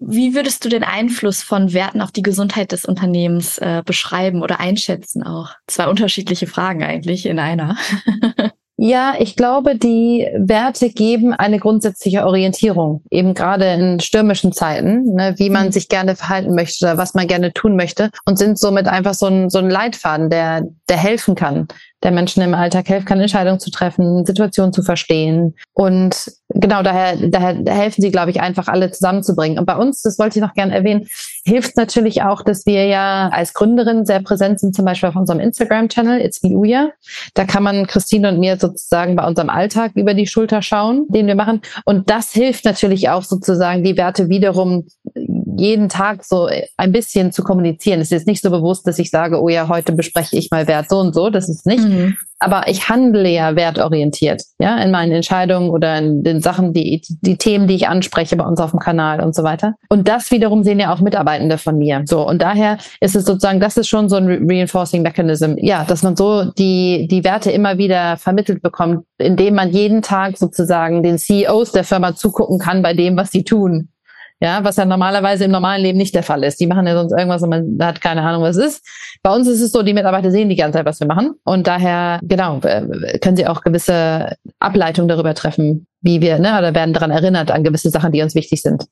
[0.02, 4.58] wie würdest du den Einfluss von Werten auf die Gesundheit des Unternehmens äh, beschreiben oder
[4.58, 5.50] einschätzen auch?
[5.66, 7.76] Zwei unterschiedliche Fragen eigentlich in einer.
[8.82, 15.34] Ja, ich glaube, die Werte geben eine grundsätzliche Orientierung, eben gerade in stürmischen Zeiten, ne,
[15.36, 15.72] wie man mhm.
[15.72, 19.26] sich gerne verhalten möchte oder was man gerne tun möchte und sind somit einfach so
[19.26, 21.68] ein, so ein Leitfaden, der, der helfen kann,
[22.02, 25.54] der Menschen im Alltag hilft, kann Entscheidungen zu treffen, Situationen zu verstehen.
[25.74, 29.58] Und genau daher, daher helfen sie, glaube ich, einfach alle zusammenzubringen.
[29.58, 31.06] Und bei uns, das wollte ich noch gerne erwähnen,
[31.44, 35.40] hilft natürlich auch, dass wir ja als Gründerin sehr präsent sind, zum Beispiel auf unserem
[35.40, 36.90] Instagram-Channel, It's Me Uya.
[37.34, 41.26] Da kann man Christine und mir sozusagen bei unserem Alltag über die Schulter schauen, den
[41.26, 41.60] wir machen.
[41.84, 44.86] Und das hilft natürlich auch sozusagen, die Werte wiederum
[45.60, 48.00] jeden Tag so ein bisschen zu kommunizieren.
[48.00, 50.66] Es ist jetzt nicht so bewusst, dass ich sage, oh ja, heute bespreche ich mal
[50.66, 51.30] Wert so und so.
[51.30, 51.84] Das ist nicht.
[51.84, 52.16] Mhm.
[52.42, 57.36] Aber ich handle ja wertorientiert, ja, in meinen Entscheidungen oder in den Sachen, die, die
[57.36, 59.74] Themen, die ich anspreche bei uns auf dem Kanal und so weiter.
[59.90, 62.02] Und das wiederum sehen ja auch Mitarbeitende von mir.
[62.06, 62.26] So.
[62.26, 65.56] Und daher ist es sozusagen, das ist schon so ein Reinforcing Mechanism.
[65.58, 70.38] Ja, dass man so die, die Werte immer wieder vermittelt bekommt, indem man jeden Tag
[70.38, 73.90] sozusagen den CEOs der Firma zugucken kann bei dem, was sie tun.
[74.42, 76.60] Ja, was ja normalerweise im normalen Leben nicht der Fall ist.
[76.60, 78.86] Die machen ja sonst irgendwas und man hat keine Ahnung, was es ist.
[79.22, 81.34] Bei uns ist es so, die Mitarbeiter sehen die ganze Zeit, was wir machen.
[81.44, 86.94] Und daher, genau, können sie auch gewisse Ableitungen darüber treffen, wie wir, ne, oder werden
[86.94, 88.86] daran erinnert an gewisse Sachen, die uns wichtig sind.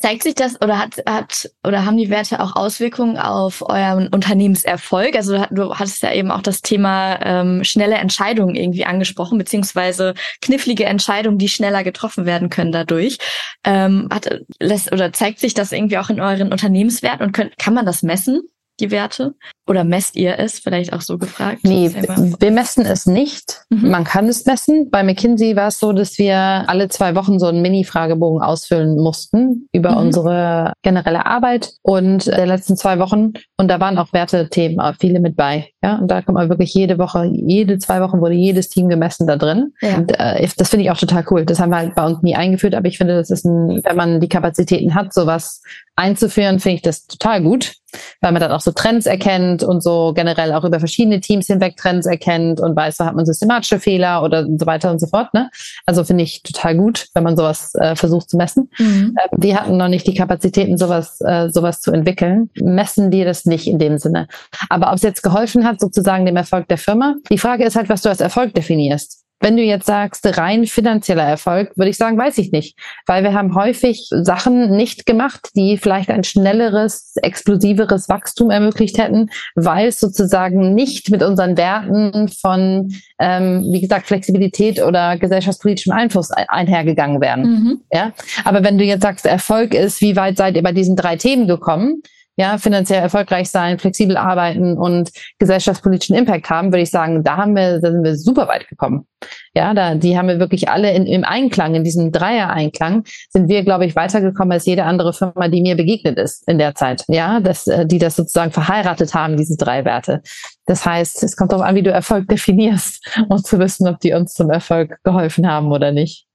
[0.00, 5.14] Zeigt sich das oder hat, hat oder haben die Werte auch Auswirkungen auf euren Unternehmenserfolg?
[5.14, 10.86] Also du hattest ja eben auch das Thema ähm, schnelle Entscheidungen irgendwie angesprochen, beziehungsweise knifflige
[10.86, 13.18] Entscheidungen, die schneller getroffen werden können dadurch.
[13.62, 17.74] Ähm, hat, lässt, oder zeigt sich das irgendwie auch in euren Unternehmenswerten und könnt, kann
[17.74, 18.40] man das messen?
[18.80, 19.34] Die Werte?
[19.66, 20.58] Oder messt ihr es?
[20.58, 21.60] Vielleicht auch so gefragt.
[21.62, 21.92] Nee,
[22.40, 23.62] wir messen es nicht.
[23.70, 23.90] Mhm.
[23.90, 24.90] Man kann es messen.
[24.90, 29.68] Bei McKinsey war es so, dass wir alle zwei Wochen so einen Mini-Fragebogen ausfüllen mussten
[29.72, 29.98] über mhm.
[29.98, 33.32] unsere generelle Arbeit und der letzten zwei Wochen.
[33.58, 35.68] Und da waren auch Wertethemen viele mit bei.
[35.84, 39.26] Ja, und da kommt man wirklich jede Woche, jede zwei Wochen wurde jedes Team gemessen
[39.26, 39.72] da drin.
[39.80, 39.98] Ja.
[39.98, 41.44] Und äh, das finde ich auch total cool.
[41.44, 43.96] Das haben wir halt bei uns nie eingeführt, aber ich finde, das ist ein, wenn
[43.96, 45.62] man die Kapazitäten hat, sowas
[45.96, 47.74] einzuführen, finde ich das total gut,
[48.20, 51.76] weil man dann auch so Trends erkennt und so generell auch über verschiedene Teams hinweg
[51.76, 55.32] Trends erkennt und weiß, da hat man systematische Fehler oder so weiter und so fort.
[55.34, 55.50] Ne?
[55.86, 58.70] Also finde ich total gut, wenn man sowas äh, versucht zu messen.
[58.78, 59.16] Mhm.
[59.16, 62.50] Äh, wir hatten noch nicht die Kapazitäten, sowas, äh, sowas zu entwickeln.
[62.54, 64.28] Messen wir das nicht in dem Sinne.
[64.68, 67.88] Aber ob es jetzt geholfen hat, sozusagen dem Erfolg der Firma, die Frage ist halt,
[67.88, 69.19] was du als Erfolg definierst.
[69.40, 72.78] Wenn du jetzt sagst, rein finanzieller Erfolg, würde ich sagen, weiß ich nicht.
[73.06, 79.30] Weil wir haben häufig Sachen nicht gemacht, die vielleicht ein schnelleres, explosiveres Wachstum ermöglicht hätten,
[79.54, 86.30] weil es sozusagen nicht mit unseren Werten von, ähm, wie gesagt, Flexibilität oder gesellschaftspolitischem Einfluss
[86.30, 87.42] einhergegangen wären.
[87.42, 87.80] Mhm.
[87.90, 88.12] Ja?
[88.44, 91.48] Aber wenn du jetzt sagst, Erfolg ist, wie weit seid ihr bei diesen drei Themen
[91.48, 92.02] gekommen?
[92.36, 97.54] Ja, finanziell erfolgreich sein, flexibel arbeiten und gesellschaftspolitischen Impact haben, würde ich sagen, da haben
[97.54, 99.06] wir, da sind wir super weit gekommen.
[99.54, 103.62] Ja, da, die haben wir wirklich alle in, im Einklang, in diesem Dreier-Einklang, sind wir,
[103.62, 107.04] glaube ich, weitergekommen als jede andere Firma, die mir begegnet ist in der Zeit.
[107.08, 110.22] Ja, dass, äh, die das sozusagen verheiratet haben, diese drei Werte.
[110.66, 114.14] Das heißt, es kommt darauf an, wie du Erfolg definierst, um zu wissen, ob die
[114.14, 116.29] uns zum Erfolg geholfen haben oder nicht.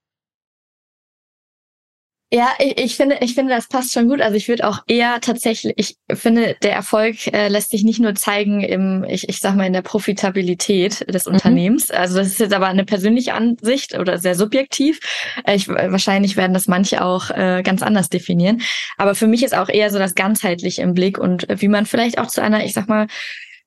[2.36, 4.20] Ja, ich, ich finde, ich finde, das passt schon gut.
[4.20, 8.14] Also ich würde auch eher tatsächlich, ich finde, der Erfolg äh, lässt sich nicht nur
[8.14, 11.36] zeigen im, ich, ich sag mal, in der Profitabilität des mhm.
[11.36, 11.92] Unternehmens.
[11.92, 15.00] Also das ist jetzt aber eine persönliche Ansicht oder sehr subjektiv.
[15.46, 18.62] Äh, ich, wahrscheinlich werden das manche auch äh, ganz anders definieren.
[18.98, 22.20] Aber für mich ist auch eher so das ganzheitliche im Blick und wie man vielleicht
[22.20, 23.08] auch zu einer, ich sag mal,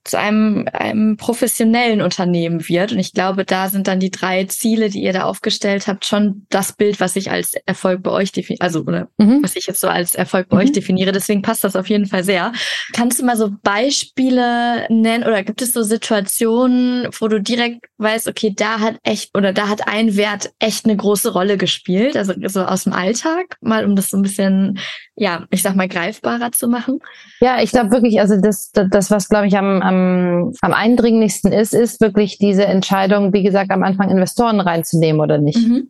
[0.09, 2.92] zu einem, einem professionellen Unternehmen wird.
[2.92, 6.47] Und ich glaube, da sind dann die drei Ziele, die ihr da aufgestellt habt, schon
[6.51, 9.42] das Bild, was ich als Erfolg bei euch definiere, also oder mhm.
[9.42, 10.62] was ich jetzt so als Erfolg bei mhm.
[10.62, 11.12] euch definiere.
[11.12, 12.53] Deswegen passt das auf jeden Fall sehr.
[12.92, 18.29] Kannst du mal so Beispiele nennen oder gibt es so Situationen, wo du direkt weißt,
[18.29, 22.33] okay, da hat echt oder da hat ein Wert echt eine große Rolle gespielt, also
[22.47, 24.79] so aus dem Alltag, mal um das so ein bisschen,
[25.18, 27.00] ja, ich sag mal greifbarer zu machen?
[27.40, 31.52] Ja, ich glaube wirklich, also das, das, das was glaube ich am, am am, eindringlichsten
[31.52, 35.59] ist, ist wirklich diese Entscheidung, wie gesagt, am Anfang Investoren reinzunehmen oder nicht.
[35.59, 35.88] Mhm.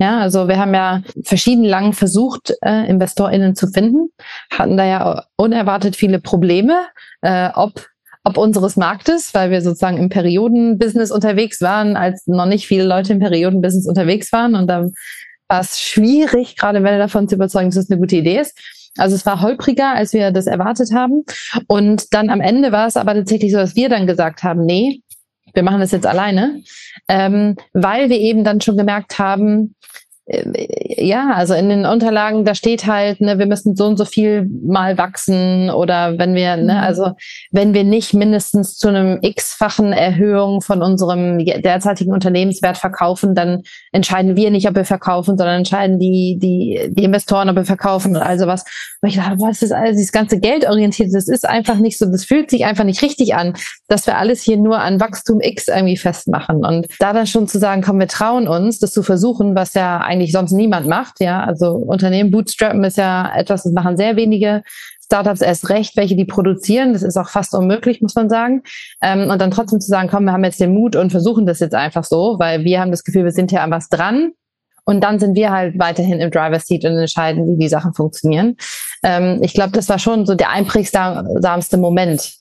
[0.00, 4.10] Ja, also wir haben ja verschieden lang versucht, äh, InvestorInnen zu finden,
[4.50, 6.86] hatten da ja unerwartet viele Probleme,
[7.22, 7.88] äh, ob
[8.24, 13.14] ob unseres Marktes, weil wir sozusagen im Periodenbusiness unterwegs waren, als noch nicht viele Leute
[13.14, 14.54] im Periodenbusiness unterwegs waren.
[14.54, 14.92] Und dann
[15.48, 18.56] war es schwierig, gerade Welle davon zu überzeugen, dass das eine gute Idee ist.
[18.96, 21.24] Also es war holpriger, als wir das erwartet haben.
[21.66, 25.02] Und dann am Ende war es aber tatsächlich so, dass wir dann gesagt haben, nee,
[25.54, 26.62] wir machen das jetzt alleine,
[27.08, 29.74] ähm, weil wir eben dann schon gemerkt haben,
[30.30, 34.46] ja, also in den Unterlagen, da steht halt, ne, wir müssen so und so viel
[34.62, 36.80] mal wachsen oder wenn wir, ne, mhm.
[36.80, 37.12] also
[37.50, 43.62] wenn wir nicht mindestens zu einem x-fachen Erhöhung von unserem derzeitigen Unternehmenswert verkaufen, dann
[43.92, 48.14] entscheiden wir nicht, ob wir verkaufen, sondern entscheiden die, die, die Investoren, ob wir verkaufen
[48.14, 48.64] und also was.
[49.00, 51.96] Und ich dachte, boah, das ist alles, dieses ganze Geld orientiert, das ist einfach nicht
[51.96, 53.54] so, das fühlt sich einfach nicht richtig an,
[53.88, 56.66] dass wir alles hier nur an Wachstum X irgendwie festmachen.
[56.66, 59.98] Und da dann schon zu sagen, komm, wir trauen uns, das zu versuchen, was ja
[59.98, 61.20] eigentlich eigentlich sonst niemand macht.
[61.20, 64.62] Ja, also Unternehmen bootstrappen ist ja etwas, das machen sehr wenige.
[65.04, 66.92] Startups erst recht, welche die produzieren.
[66.92, 68.62] Das ist auch fast unmöglich, muss man sagen.
[69.00, 71.60] Ähm, und dann trotzdem zu sagen, komm, wir haben jetzt den Mut und versuchen das
[71.60, 74.32] jetzt einfach so, weil wir haben das Gefühl, wir sind hier an was dran.
[74.84, 78.56] Und dann sind wir halt weiterhin im Driver's Seat und entscheiden, wie die Sachen funktionieren.
[79.02, 82.37] Ähm, ich glaube, das war schon so der einprägsamste Moment,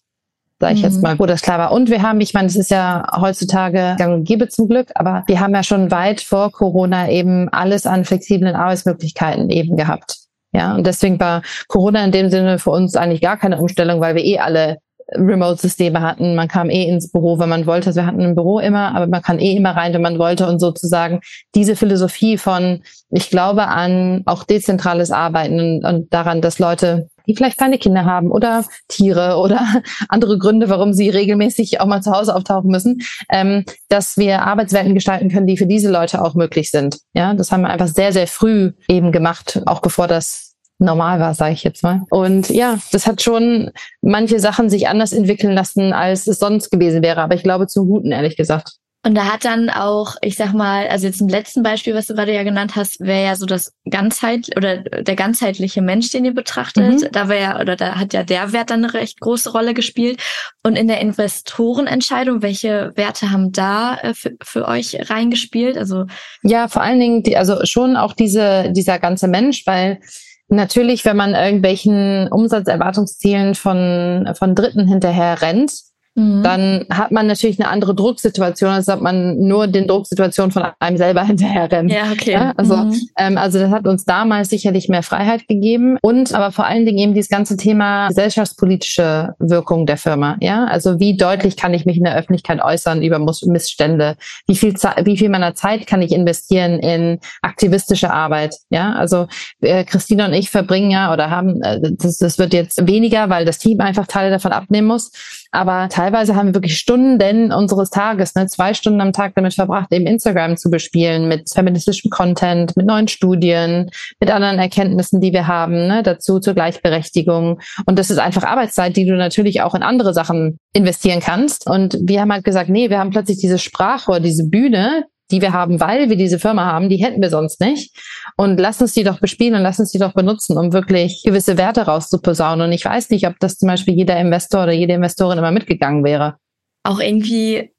[0.59, 0.85] sage ich mhm.
[0.85, 1.71] jetzt mal, wo das klar war.
[1.71, 5.23] Und wir haben, ich meine, es ist ja heutzutage gang und gäbe zum Glück, aber
[5.27, 10.17] wir haben ja schon weit vor Corona eben alles an flexiblen Arbeitsmöglichkeiten eben gehabt.
[10.53, 14.15] Ja, und deswegen war Corona in dem Sinne für uns eigentlich gar keine Umstellung, weil
[14.15, 14.77] wir eh alle
[15.13, 16.35] Remote-Systeme hatten.
[16.35, 17.87] Man kam eh ins Büro, wenn man wollte.
[17.87, 20.47] Also wir hatten ein Büro immer, aber man kann eh immer rein, wenn man wollte.
[20.47, 21.21] Und sozusagen
[21.55, 27.35] diese Philosophie von, ich glaube an auch dezentrales Arbeiten und, und daran, dass Leute die
[27.35, 29.59] vielleicht keine Kinder haben oder Tiere oder
[30.09, 34.93] andere Gründe, warum sie regelmäßig auch mal zu Hause auftauchen müssen, ähm, dass wir Arbeitswelten
[34.93, 36.99] gestalten können, die für diese Leute auch möglich sind.
[37.13, 40.46] Ja, das haben wir einfach sehr, sehr früh eben gemacht, auch bevor das
[40.79, 42.03] normal war, sage ich jetzt mal.
[42.09, 47.01] Und ja, das hat schon manche Sachen sich anders entwickeln lassen, als es sonst gewesen
[47.01, 47.21] wäre.
[47.21, 48.73] Aber ich glaube zum Guten, ehrlich gesagt.
[49.07, 52.13] Und da hat dann auch, ich sag mal, also jetzt im letzten Beispiel, was du
[52.13, 56.33] gerade ja genannt hast, wäre ja so das Ganzheit oder der ganzheitliche Mensch, den ihr
[56.33, 57.01] betrachtet.
[57.01, 57.07] Mhm.
[57.13, 60.21] Da wäre ja, oder da hat ja der Wert dann eine recht große Rolle gespielt.
[60.61, 65.77] Und in der Investorenentscheidung, welche Werte haben da äh, für, für euch reingespielt?
[65.77, 66.05] Also
[66.43, 70.01] ja, vor allen Dingen, die, also schon auch diese dieser ganze Mensch, weil
[70.47, 75.71] natürlich, wenn man irgendwelchen Umsatzerwartungszielen von von Dritten hinterher rennt,
[76.17, 76.41] Mhm.
[76.41, 80.97] dann hat man natürlich eine andere Drucksituation, als ob man nur den Drucksituationen von einem
[80.97, 81.91] selber hinterher rennt.
[81.91, 82.31] Ja, okay.
[82.31, 82.99] Ja, also, mhm.
[83.19, 86.97] ähm, also das hat uns damals sicherlich mehr Freiheit gegeben und aber vor allen Dingen
[86.97, 90.37] eben dieses ganze Thema gesellschaftspolitische Wirkung der Firma.
[90.41, 94.15] Ja, also wie deutlich kann ich mich in der Öffentlichkeit äußern über Missstände?
[94.47, 98.55] Wie viel, wie viel meiner Zeit kann ich investieren in aktivistische Arbeit?
[98.71, 99.27] Ja, also
[99.61, 103.45] äh, Christina und ich verbringen ja oder haben, äh, das, das wird jetzt weniger, weil
[103.45, 105.11] das Team einfach Teile davon abnehmen muss.
[105.51, 109.91] Aber teilweise haben wir wirklich Stunden unseres Tages, ne, zwei Stunden am Tag damit verbracht,
[109.91, 115.47] eben Instagram zu bespielen mit feministischem Content, mit neuen Studien, mit anderen Erkenntnissen, die wir
[115.47, 117.59] haben, ne, dazu zur Gleichberechtigung.
[117.85, 121.67] Und das ist einfach Arbeitszeit, die du natürlich auch in andere Sachen investieren kannst.
[121.67, 125.53] Und wir haben halt gesagt, nee, wir haben plötzlich diese Sprachrohr, diese Bühne, die wir
[125.53, 127.95] haben, weil wir diese Firma haben, die hätten wir sonst nicht.
[128.37, 131.57] Und lass uns die doch bespielen und lass uns die doch benutzen, um wirklich gewisse
[131.57, 132.67] Werte rauszuposaunen.
[132.67, 136.03] Und ich weiß nicht, ob das zum Beispiel jeder Investor oder jede Investorin immer mitgegangen
[136.03, 136.37] wäre.
[136.83, 137.71] Auch irgendwie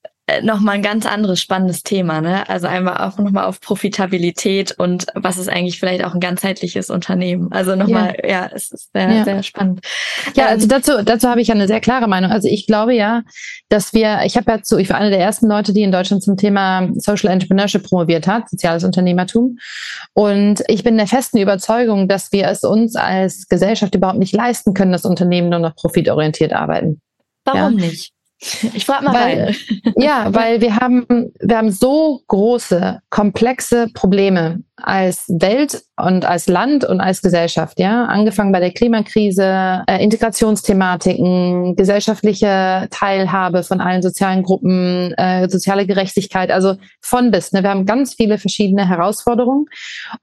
[0.43, 2.49] nochmal ein ganz anderes spannendes Thema, ne?
[2.49, 7.51] Also einmal auch nochmal auf Profitabilität und was ist eigentlich vielleicht auch ein ganzheitliches Unternehmen.
[7.51, 8.29] Also nochmal, ja.
[8.29, 9.25] ja, es ist sehr, ja.
[9.25, 9.81] sehr spannend.
[10.35, 12.31] Ja, also ähm, dazu, dazu habe ich ja eine sehr klare Meinung.
[12.31, 13.23] Also ich glaube ja,
[13.69, 16.23] dass wir, ich habe ja zu, ich war eine der ersten Leute, die in Deutschland
[16.23, 19.59] zum Thema Social Entrepreneurship promoviert hat, soziales Unternehmertum.
[20.15, 24.75] Und ich bin der festen Überzeugung, dass wir es uns als Gesellschaft überhaupt nicht leisten
[24.75, 27.01] können, dass Unternehmen nur noch profitorientiert arbeiten.
[27.45, 27.87] Warum ja?
[27.87, 28.13] nicht?
[28.41, 29.57] Ich frage mal weil, rein.
[29.97, 36.85] Ja, weil wir haben, wir haben so große, komplexe Probleme als Welt und als Land
[36.85, 44.43] und als Gesellschaft, ja, angefangen bei der Klimakrise, äh, Integrationsthematiken, gesellschaftliche Teilhabe von allen sozialen
[44.43, 47.53] Gruppen, äh, soziale Gerechtigkeit, also von bis.
[47.53, 47.63] Ne?
[47.63, 49.67] Wir haben ganz viele verschiedene Herausforderungen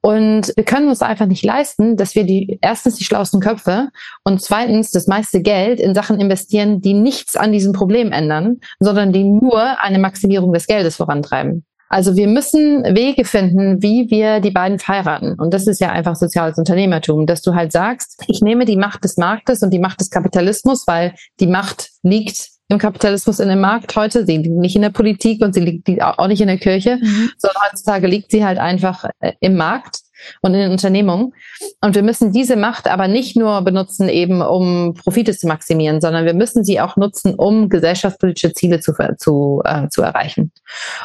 [0.01, 3.89] und wir können uns einfach nicht leisten, dass wir die erstens die schlauesten Köpfe
[4.23, 9.11] und zweitens das meiste Geld in Sachen investieren, die nichts an diesem Problem ändern, sondern
[9.11, 11.65] die nur eine Maximierung des Geldes vorantreiben.
[11.89, 15.39] Also wir müssen Wege finden, wie wir die beiden verheiraten.
[15.39, 19.03] Und das ist ja einfach soziales Unternehmertum, dass du halt sagst, ich nehme die Macht
[19.03, 23.61] des Marktes und die Macht des Kapitalismus, weil die Macht liegt im Kapitalismus in dem
[23.61, 24.25] Markt heute.
[24.25, 27.31] Sie liegt nicht in der Politik und sie liegt auch nicht in der Kirche, mhm.
[27.37, 29.99] sondern heutzutage liegt sie halt einfach äh, im Markt.
[30.41, 31.33] Und in den Unternehmungen.
[31.81, 36.25] Und wir müssen diese Macht aber nicht nur benutzen, eben um Profite zu maximieren, sondern
[36.25, 40.51] wir müssen sie auch nutzen, um gesellschaftspolitische Ziele zu, zu, äh, zu erreichen.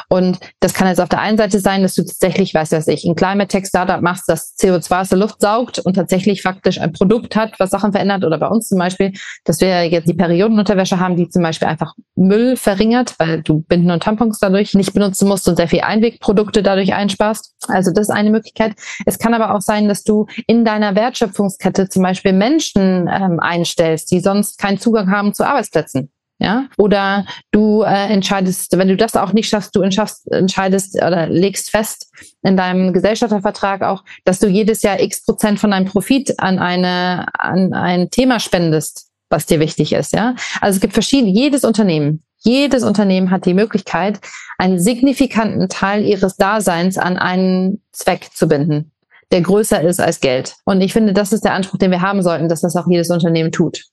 [0.09, 3.05] Und das kann jetzt auf der einen Seite sein, dass du tatsächlich, weiß was ich,
[3.05, 6.93] ein Climate Tech Startup machst, das CO2 aus der Luft saugt und tatsächlich faktisch ein
[6.93, 8.23] Produkt hat, was Sachen verändert.
[8.23, 11.93] Oder bei uns zum Beispiel, dass wir jetzt die Periodenunterwäsche haben, die zum Beispiel einfach
[12.15, 16.63] Müll verringert, weil du Binden und Tampons dadurch nicht benutzen musst und sehr viel Einwegprodukte
[16.63, 17.53] dadurch einsparst.
[17.67, 18.73] Also das ist eine Möglichkeit.
[19.11, 24.09] Es kann aber auch sein, dass du in deiner Wertschöpfungskette zum Beispiel Menschen ähm, einstellst,
[24.09, 26.09] die sonst keinen Zugang haben zu Arbeitsplätzen.
[26.39, 31.69] Ja, oder du äh, entscheidest, wenn du das auch nicht schaffst, du entscheidest oder legst
[31.69, 32.09] fest
[32.41, 37.25] in deinem Gesellschaftervertrag auch, dass du jedes Jahr x Prozent von deinem Profit an eine,
[37.37, 40.13] an ein Thema spendest, was dir wichtig ist.
[40.13, 44.19] Ja, also es gibt verschiedene, jedes Unternehmen, jedes Unternehmen hat die Möglichkeit,
[44.57, 48.91] einen signifikanten Teil ihres Daseins an einen Zweck zu binden
[49.31, 50.55] der größer ist als Geld.
[50.65, 53.09] Und ich finde, das ist der Anspruch, den wir haben sollten, dass das auch jedes
[53.09, 53.85] Unternehmen tut.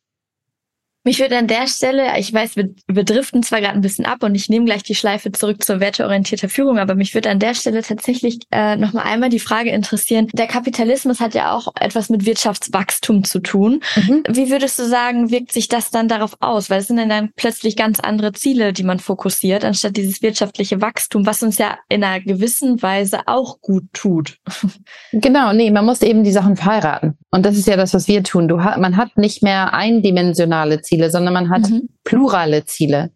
[1.04, 4.22] Mich würde an der Stelle, ich weiß, wir, wir driften zwar gerade ein bisschen ab
[4.22, 7.54] und ich nehme gleich die Schleife zurück zur werteorientierter Führung, aber mich würde an der
[7.54, 10.28] Stelle tatsächlich äh, nochmal einmal die Frage interessieren.
[10.32, 13.80] Der Kapitalismus hat ja auch etwas mit Wirtschaftswachstum zu tun.
[13.96, 14.24] Mhm.
[14.28, 16.68] Wie würdest du sagen, wirkt sich das dann darauf aus?
[16.68, 21.24] Weil es sind dann plötzlich ganz andere Ziele, die man fokussiert, anstatt dieses wirtschaftliche Wachstum,
[21.26, 24.38] was uns ja in einer gewissen Weise auch gut tut.
[25.12, 27.16] Genau, nee, man muss eben die Sachen verheiraten.
[27.30, 28.46] Und das ist ja das, was wir tun.
[28.46, 31.88] Du, man hat nicht mehr eindimensionale Ziele Ziele, sondern man hat mhm.
[32.04, 33.10] plurale Ziele.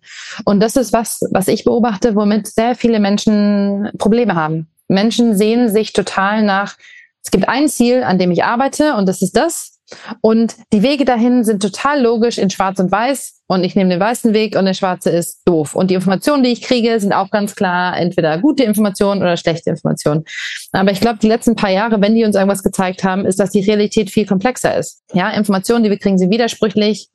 [0.45, 4.69] Und das ist was, was ich beobachte, womit sehr viele Menschen Probleme haben.
[4.89, 6.77] Menschen sehen sich total nach,
[7.25, 9.79] es gibt ein Ziel, an dem ich arbeite und das ist das.
[10.21, 13.43] Und die Wege dahin sind total logisch in Schwarz und Weiß.
[13.47, 15.75] Und ich nehme den weißen Weg und der schwarze ist doof.
[15.75, 19.69] Und die Informationen, die ich kriege, sind auch ganz klar entweder gute Informationen oder schlechte
[19.69, 20.25] Informationen.
[20.73, 23.51] Aber ich glaube, die letzten paar Jahre, wenn die uns irgendwas gezeigt haben, ist, dass
[23.51, 25.03] die Realität viel komplexer ist.
[25.13, 27.11] Ja, Informationen, die wir kriegen, sind widersprüchlich.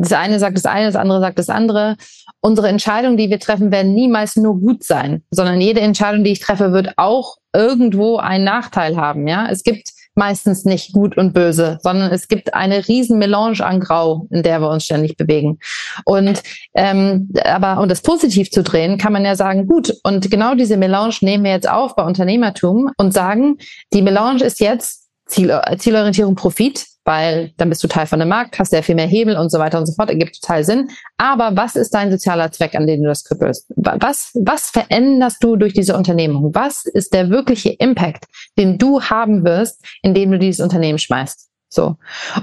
[0.00, 1.96] Das eine sagt das eine, das andere sagt das andere.
[2.40, 6.40] Unsere Entscheidungen, die wir treffen, werden niemals nur gut sein, sondern jede Entscheidung, die ich
[6.40, 9.26] treffe, wird auch irgendwo einen Nachteil haben.
[9.26, 13.80] Ja, es gibt meistens nicht gut und böse, sondern es gibt eine riesen Melange an
[13.80, 15.58] Grau, in der wir uns ständig bewegen.
[16.04, 16.42] Und
[16.74, 19.94] ähm, aber um das positiv zu drehen, kann man ja sagen, gut.
[20.02, 23.56] Und genau diese Melange nehmen wir jetzt auf bei Unternehmertum und sagen,
[23.92, 28.58] die Melange ist jetzt Ziel, Zielorientierung Profit weil dann bist du Teil von dem Markt,
[28.58, 30.90] hast sehr viel mehr Hebel und so weiter und so fort, ergibt total Sinn.
[31.16, 33.64] Aber was ist dein sozialer Zweck, an den du das küppelst?
[33.76, 36.54] Was, was veränderst du durch diese Unternehmung?
[36.54, 38.26] Was ist der wirkliche Impact,
[38.58, 41.48] den du haben wirst, indem du dieses Unternehmen schmeißt?
[41.70, 41.96] So.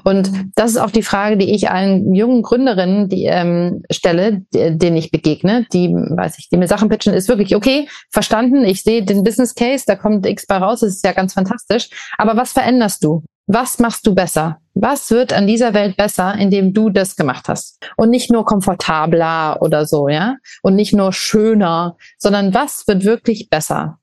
[0.03, 4.79] Und das ist auch die Frage, die ich allen jungen Gründerinnen die, ähm, stelle, die,
[4.79, 8.81] denen ich begegne, die, weiß ich, die mir Sachen pitchen, ist wirklich, okay, verstanden, ich
[8.81, 11.89] sehe den Business Case, da kommt X bei raus, das ist ja ganz fantastisch.
[12.17, 13.23] Aber was veränderst du?
[13.47, 14.57] Was machst du besser?
[14.73, 17.79] Was wird an dieser Welt besser, indem du das gemacht hast?
[17.95, 20.35] Und nicht nur komfortabler oder so, ja?
[20.63, 23.99] Und nicht nur schöner, sondern was wird wirklich besser?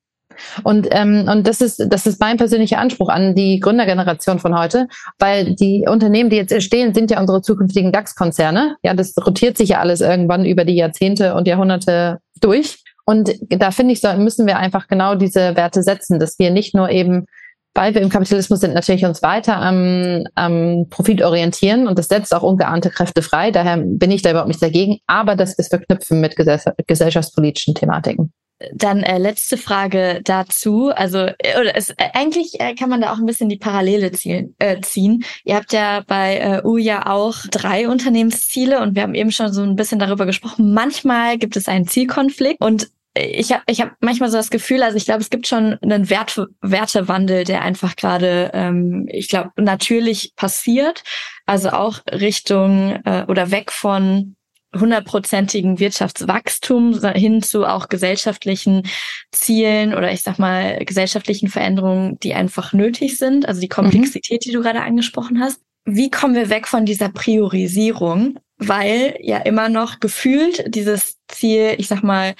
[0.62, 4.88] Und, ähm, und das ist, das ist mein persönlicher Anspruch an die Gründergeneration von heute,
[5.18, 8.76] weil die Unternehmen, die jetzt entstehen, sind ja unsere zukünftigen DAX-Konzerne.
[8.82, 12.82] Ja, das rotiert sich ja alles irgendwann über die Jahrzehnte und Jahrhunderte durch.
[13.04, 16.88] Und da finde ich, müssen wir einfach genau diese Werte setzen, dass wir nicht nur
[16.88, 17.26] eben
[17.74, 22.34] weil wir im Kapitalismus sind, natürlich uns weiter am, am Profit orientieren und das setzt
[22.34, 23.50] auch ungeahnte Kräfte frei.
[23.50, 28.32] Daher bin ich da überhaupt nicht dagegen, aber das ist verknüpfen mit gesellschaftspolitischen Thematiken.
[28.74, 30.90] Dann äh, letzte Frage dazu.
[30.90, 34.12] Also äh, oder es, äh, eigentlich äh, kann man da auch ein bisschen die Parallele
[34.12, 35.24] ziehen, äh, ziehen.
[35.44, 39.52] Ihr habt ja bei äh, U ja auch drei Unternehmensziele und wir haben eben schon
[39.52, 40.72] so ein bisschen darüber gesprochen.
[40.74, 44.96] Manchmal gibt es einen Zielkonflikt und ich habe ich hab manchmal so das Gefühl, also
[44.96, 50.32] ich glaube, es gibt schon einen Wert, Wertewandel, der einfach gerade, ähm, ich glaube, natürlich
[50.36, 51.02] passiert.
[51.44, 54.36] Also auch Richtung äh, oder weg von
[54.74, 58.84] hundertprozentigen Wirtschaftswachstum hin zu auch gesellschaftlichen
[59.30, 63.46] Zielen oder ich sag mal gesellschaftlichen Veränderungen, die einfach nötig sind.
[63.46, 63.68] Also die.
[63.68, 64.44] Komplexität, mhm.
[64.44, 65.60] die du gerade angesprochen hast.
[65.84, 68.38] Wie kommen wir weg von dieser Priorisierung?
[68.58, 72.34] Weil ja immer noch gefühlt dieses Ziel, ich sag mal,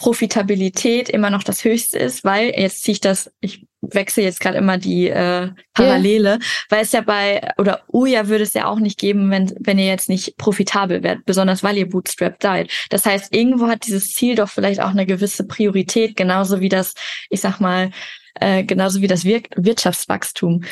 [0.00, 4.56] Profitabilität immer noch das Höchste ist, weil jetzt ziehe ich das, ich wechsle jetzt gerade
[4.56, 6.38] immer die äh, Parallele, yeah.
[6.70, 9.84] weil es ja bei oder Uja würde es ja auch nicht geben, wenn wenn ihr
[9.86, 12.70] jetzt nicht profitabel werdet, besonders weil ihr Bootstrap seid.
[12.88, 16.94] Das heißt, irgendwo hat dieses Ziel doch vielleicht auch eine gewisse Priorität, genauso wie das,
[17.28, 17.90] ich sag mal,
[18.36, 20.64] äh, genauso wie das Wir Wirtschaftswachstum.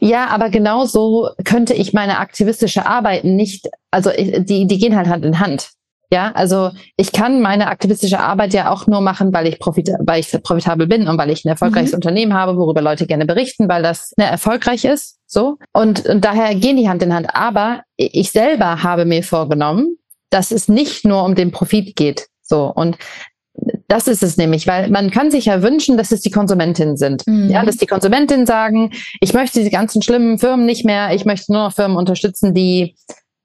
[0.00, 5.24] Ja, aber genauso könnte ich meine aktivistische Arbeit nicht, also die die gehen halt Hand
[5.24, 5.70] in Hand.
[6.12, 10.20] Ja, also ich kann meine aktivistische Arbeit ja auch nur machen, weil ich, profit weil
[10.20, 11.96] ich profitabel bin und weil ich ein erfolgreiches mhm.
[11.96, 15.20] Unternehmen habe, worüber Leute gerne berichten, weil das ne, erfolgreich ist.
[15.26, 15.56] So.
[15.72, 17.34] Und, und daher gehen die Hand in Hand.
[17.34, 19.96] Aber ich selber habe mir vorgenommen,
[20.28, 22.26] dass es nicht nur um den Profit geht.
[22.42, 22.66] So.
[22.66, 22.98] Und
[23.88, 27.26] das ist es nämlich, weil man kann sich ja wünschen, dass es die Konsumentinnen sind.
[27.26, 27.48] Mhm.
[27.48, 31.52] Ja, dass die Konsumentinnen sagen, ich möchte diese ganzen schlimmen Firmen nicht mehr, ich möchte
[31.52, 32.96] nur noch Firmen unterstützen, die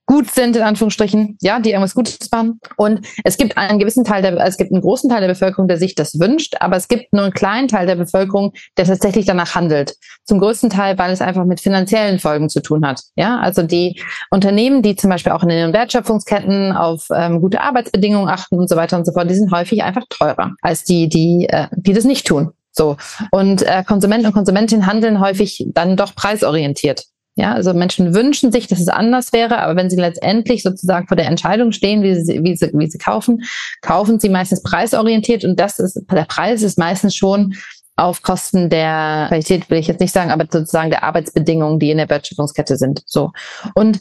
[0.08, 2.60] gut sind, in Anführungsstrichen, ja, die irgendwas Gutes machen.
[2.78, 5.78] Und es gibt einen gewissen Teil der, es gibt einen großen Teil der Bevölkerung, der
[5.78, 9.53] sich das wünscht, aber es gibt nur einen kleinen Teil der Bevölkerung, der tatsächlich danach
[9.53, 9.95] handelt.
[10.26, 13.01] Zum größten Teil, weil es einfach mit finanziellen Folgen zu tun hat.
[13.16, 14.01] Ja, also die
[14.32, 18.78] Unternehmen, die zum Beispiel auch in den Wertschöpfungsketten auf ähm, gute Arbeitsbedingungen achten und so
[18.78, 22.05] weiter und so fort, die sind häufig einfach teurer als die, die, äh, die das
[22.05, 22.51] nicht tun.
[22.72, 22.95] So.
[23.32, 27.03] Und äh, Konsumenten und Konsumentinnen handeln häufig dann doch preisorientiert.
[27.38, 31.15] Ja, also Menschen wünschen sich, dass es anders wäre, aber wenn sie letztendlich sozusagen vor
[31.15, 33.43] der Entscheidung stehen, wie sie, wie sie, wie sie kaufen,
[33.81, 37.53] kaufen sie meistens preisorientiert und das ist, der Preis ist meistens schon
[37.95, 41.97] auf Kosten der Qualität, will ich jetzt nicht sagen, aber sozusagen der Arbeitsbedingungen, die in
[41.97, 43.03] der Wertschöpfungskette sind.
[43.05, 43.31] So.
[43.75, 43.99] Und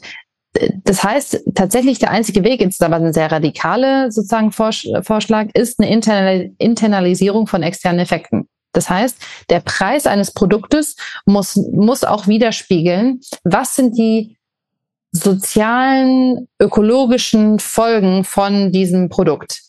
[0.53, 5.79] äh, das heißt, tatsächlich der einzige Weg, jetzt aber ein sehr radikale sozusagen Vorschlag, ist
[5.79, 8.49] eine Internalisierung von externen Effekten.
[8.77, 9.17] Das heißt,
[9.49, 14.37] der Preis eines Produktes muss, muss auch widerspiegeln, was sind die
[15.11, 19.63] sozialen, ökologischen Folgen von diesem Produkt.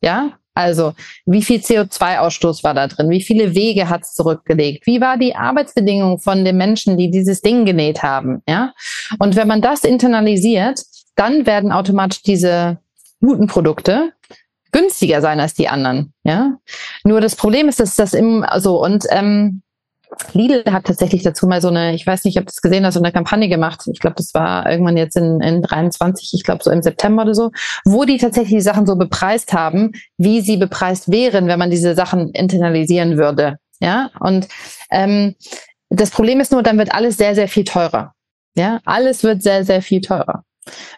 [0.00, 0.94] Ja, also
[1.26, 3.10] wie viel CO2-Ausstoß war da drin?
[3.10, 4.86] Wie viele Wege hat es zurückgelegt?
[4.86, 8.42] Wie war die Arbeitsbedingung von den Menschen, die dieses Ding genäht haben?
[8.48, 8.72] Ja,
[9.18, 10.80] und wenn man das internalisiert,
[11.16, 12.78] dann werden automatisch diese
[13.20, 14.14] guten Produkte
[14.74, 16.12] günstiger sein als die anderen.
[16.24, 16.58] Ja,
[17.04, 19.62] nur das Problem ist, dass das im so und ähm,
[20.32, 23.00] Lidl hat tatsächlich dazu mal so eine, ich weiß nicht, ich habe das gesehen, so
[23.00, 23.82] eine Kampagne gemacht.
[23.92, 27.34] Ich glaube, das war irgendwann jetzt in, in 23, ich glaube so im September oder
[27.34, 27.50] so,
[27.84, 31.94] wo die tatsächlich die Sachen so bepreist haben, wie sie bepreist wären, wenn man diese
[31.94, 33.58] Sachen internalisieren würde.
[33.80, 34.48] Ja, und
[34.90, 35.34] ähm,
[35.88, 38.12] das Problem ist nur, dann wird alles sehr, sehr viel teurer.
[38.56, 40.44] Ja, alles wird sehr, sehr viel teurer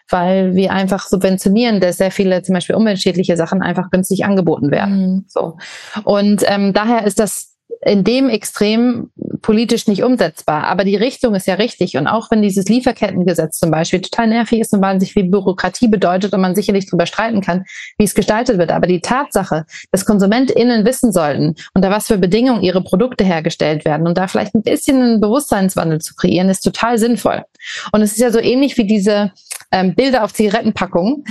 [0.09, 4.99] weil wir einfach subventionieren, dass sehr viele zum Beispiel umweltschädliche Sachen einfach günstig angeboten werden.
[4.99, 5.25] Mhm.
[5.27, 5.57] So.
[6.03, 9.11] Und ähm, daher ist das in dem Extrem
[9.41, 10.63] politisch nicht umsetzbar.
[10.65, 11.95] Aber die Richtung ist ja richtig.
[11.97, 16.33] Und auch wenn dieses Lieferkettengesetz zum Beispiel total nervig ist und sich viel Bürokratie bedeutet
[16.33, 17.65] und man sicherlich darüber streiten kann,
[17.97, 18.71] wie es gestaltet wird.
[18.71, 24.07] Aber die Tatsache, dass KonsumentInnen wissen sollten, unter was für Bedingungen ihre Produkte hergestellt werden
[24.07, 27.43] und da vielleicht ein bisschen einen Bewusstseinswandel zu kreieren, ist total sinnvoll.
[27.91, 29.31] Und es ist ja so ähnlich wie diese
[29.71, 31.25] ähm, Bilder auf Zigarettenpackungen,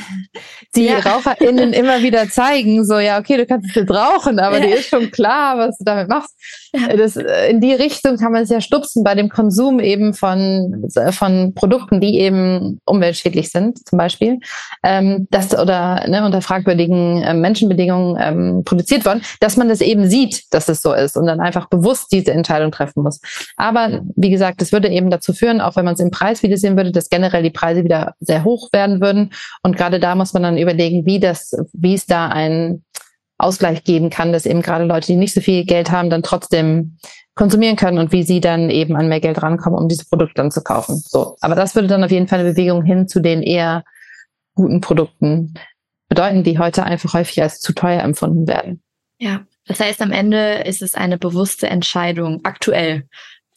[0.75, 0.99] die ja.
[0.99, 4.67] RaucherInnen immer wieder zeigen, so, ja, okay, du kannst es jetzt rauchen, aber ja.
[4.67, 6.35] dir ist schon klar, was du damit machst.
[6.73, 6.97] Ja.
[6.97, 10.87] Das, äh, in die Richtung kann man es ja stupsen bei dem Konsum eben von,
[11.13, 14.39] von Produkten, die eben umweltschädlich sind, zum Beispiel,
[14.83, 20.09] ähm, das oder ne, unter fragwürdigen äh, Menschenbedingungen ähm, produziert worden, dass man das eben
[20.11, 23.21] sieht, dass es so ist und dann einfach bewusst diese Entscheidung treffen muss.
[23.57, 26.59] Aber wie gesagt, das würde eben dazu führen, auch wenn man es im Preis wieder
[26.59, 29.33] sehen würde, dass generell die Preise wieder sehr hoch werden würden.
[29.63, 32.85] Und gerade da muss man dann überlegen, wie das, wie es da einen
[33.39, 36.97] Ausgleich geben kann, dass eben gerade Leute, die nicht so viel Geld haben, dann trotzdem
[37.35, 40.51] konsumieren können und wie sie dann eben an mehr Geld rankommen, um diese Produkte dann
[40.51, 40.97] zu kaufen.
[40.97, 41.37] So.
[41.41, 43.85] Aber das würde dann auf jeden Fall eine Bewegung hin zu den eher
[44.55, 45.55] guten Produkten
[46.09, 48.83] bedeuten, die heute einfach häufig als zu teuer empfunden werden.
[49.19, 49.45] Ja.
[49.67, 53.09] Das heißt, am Ende ist es eine bewusste Entscheidung, aktuell,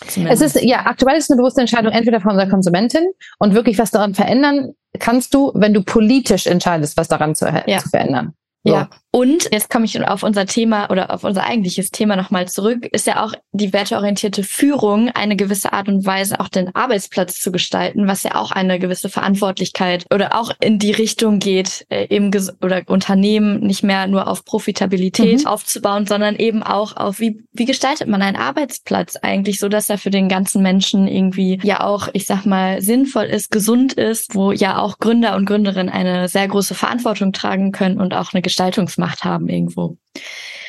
[0.08, 0.42] Zumindest.
[0.42, 3.06] Es ist, ja, aktuell ist eine bewusste Entscheidung entweder von der Konsumentin
[3.38, 7.80] und wirklich was daran verändern kannst du, wenn du politisch entscheidest, was daran zu, ja.
[7.80, 8.34] zu verändern.
[8.64, 8.74] So.
[8.74, 8.90] Ja.
[9.12, 13.08] Und jetzt komme ich auf unser Thema oder auf unser eigentliches Thema nochmal zurück, ist
[13.08, 18.08] ja auch die werteorientierte Führung eine gewisse Art und Weise auch den Arbeitsplatz zu gestalten,
[18.08, 22.30] was ja auch eine gewisse Verantwortlichkeit oder auch in die Richtung geht, äh, eben
[22.62, 25.48] oder Unternehmen nicht mehr nur auf Profitabilität mhm.
[25.48, 29.98] aufzubauen, sondern eben auch auf wie, wie gestaltet man einen Arbeitsplatz eigentlich, so dass er
[29.98, 34.52] für den ganzen Menschen irgendwie ja auch, ich sag mal, sinnvoll ist, gesund ist, wo
[34.52, 38.99] ja auch Gründer und Gründerinnen eine sehr große Verantwortung tragen können und auch eine Gestaltungs
[39.00, 39.98] Macht haben irgendwo.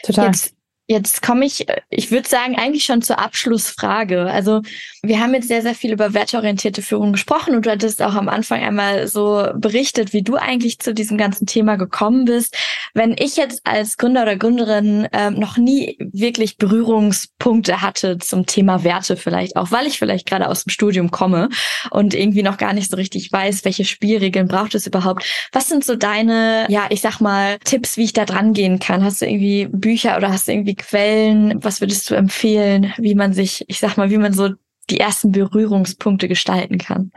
[0.03, 0.27] Total.
[0.27, 0.55] Jetzt
[0.91, 4.23] Jetzt komme ich, ich würde sagen, eigentlich schon zur Abschlussfrage.
[4.23, 4.61] Also
[5.05, 8.29] wir haben jetzt sehr, sehr viel über werteorientierte Führung gesprochen und du hattest auch am
[8.29, 12.57] Anfang einmal so berichtet, wie du eigentlich zu diesem ganzen Thema gekommen bist.
[12.93, 18.83] Wenn ich jetzt als Gründer oder Gründerin ähm, noch nie wirklich Berührungspunkte hatte zum Thema
[18.83, 21.51] Werte vielleicht, auch weil ich vielleicht gerade aus dem Studium komme
[21.93, 25.25] und irgendwie noch gar nicht so richtig weiß, welche Spielregeln braucht es überhaupt.
[25.53, 29.05] Was sind so deine, ja, ich sag mal, Tipps, wie ich da dran gehen kann?
[29.05, 31.63] Hast du irgendwie Bücher oder hast du irgendwie Quellen?
[31.63, 34.51] Was würdest du empfehlen, wie man sich, ich sag mal, wie man so
[34.89, 37.13] die ersten Berührungspunkte gestalten kann?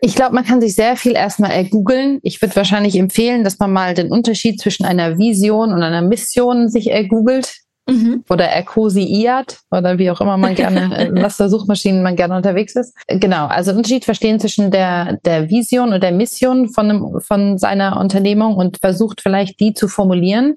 [0.00, 2.18] Ich glaube, man kann sich sehr viel erstmal ergoogeln.
[2.22, 6.68] Ich würde wahrscheinlich empfehlen, dass man mal den Unterschied zwischen einer Vision und einer Mission
[6.68, 7.61] sich ergoogelt.
[7.92, 8.24] Mhm.
[8.28, 12.74] Oder erkosiiert oder wie auch immer man gerne, äh, was für Suchmaschinen man gerne unterwegs
[12.76, 12.94] ist.
[13.08, 18.00] Genau, also Unterschied verstehen zwischen der, der Vision und der Mission von, einem, von seiner
[18.00, 20.56] Unternehmung und versucht vielleicht die zu formulieren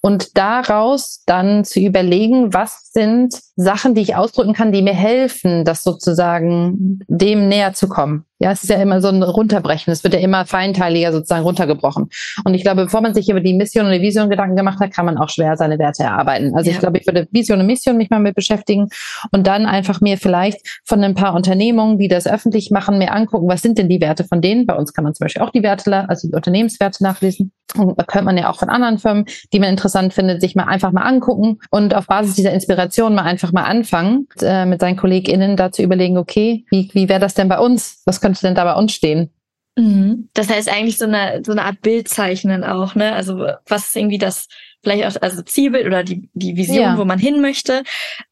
[0.00, 5.64] und daraus dann zu überlegen, was sind Sachen, die ich ausdrücken kann, die mir helfen,
[5.64, 8.24] das sozusagen dem näher zu kommen.
[8.44, 9.90] Ja, es ist ja immer so ein Runterbrechen.
[9.90, 12.10] Es wird ja immer feinteiliger sozusagen runtergebrochen.
[12.44, 14.92] Und ich glaube, bevor man sich über die Mission und die Vision Gedanken gemacht hat,
[14.92, 16.54] kann man auch schwer seine Werte erarbeiten.
[16.54, 16.74] Also ja.
[16.74, 18.90] ich glaube, ich würde Vision und Mission mich mal mit beschäftigen
[19.30, 23.48] und dann einfach mir vielleicht von ein paar Unternehmungen, die das öffentlich machen, mir angucken,
[23.48, 24.66] was sind denn die Werte von denen?
[24.66, 27.50] Bei uns kann man zum Beispiel auch die Werte, also die Unternehmenswerte nachlesen.
[27.76, 30.64] Und da könnte man ja auch von anderen Firmen, die man interessant findet, sich mal
[30.64, 34.96] einfach mal angucken und auf Basis dieser Inspiration mal einfach mal anfangen, äh, mit seinen
[34.96, 38.02] KollegInnen da zu überlegen, okay, wie, wie wäre das denn bei uns?
[38.04, 39.30] Was könnte denn da bei uns stehen?
[39.76, 40.28] Mhm.
[40.34, 43.12] Das heißt eigentlich so eine, so eine Art Bild zeichnen auch, ne?
[43.12, 44.46] Also was ist irgendwie das,
[44.84, 46.98] vielleicht auch, also Zielbild oder die, die Vision, ja.
[46.98, 47.82] wo man hin möchte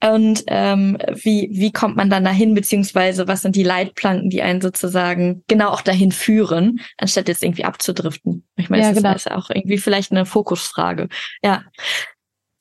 [0.04, 4.60] und ähm, wie, wie kommt man dann dahin, beziehungsweise was sind die Leitplanken, die einen
[4.60, 8.46] sozusagen genau auch dahin führen, anstatt jetzt irgendwie abzudriften.
[8.56, 9.14] Ich meine, ja, das genau.
[9.14, 11.08] ist auch irgendwie vielleicht eine Fokusfrage.
[11.42, 11.64] Ja.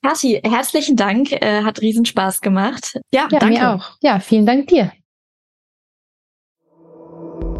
[0.04, 2.98] Kathi, herzlichen Dank, äh, hat riesen Spaß gemacht.
[3.14, 3.60] Ja, ja danke.
[3.60, 3.92] Mir auch.
[4.00, 4.90] Ja, vielen Dank dir.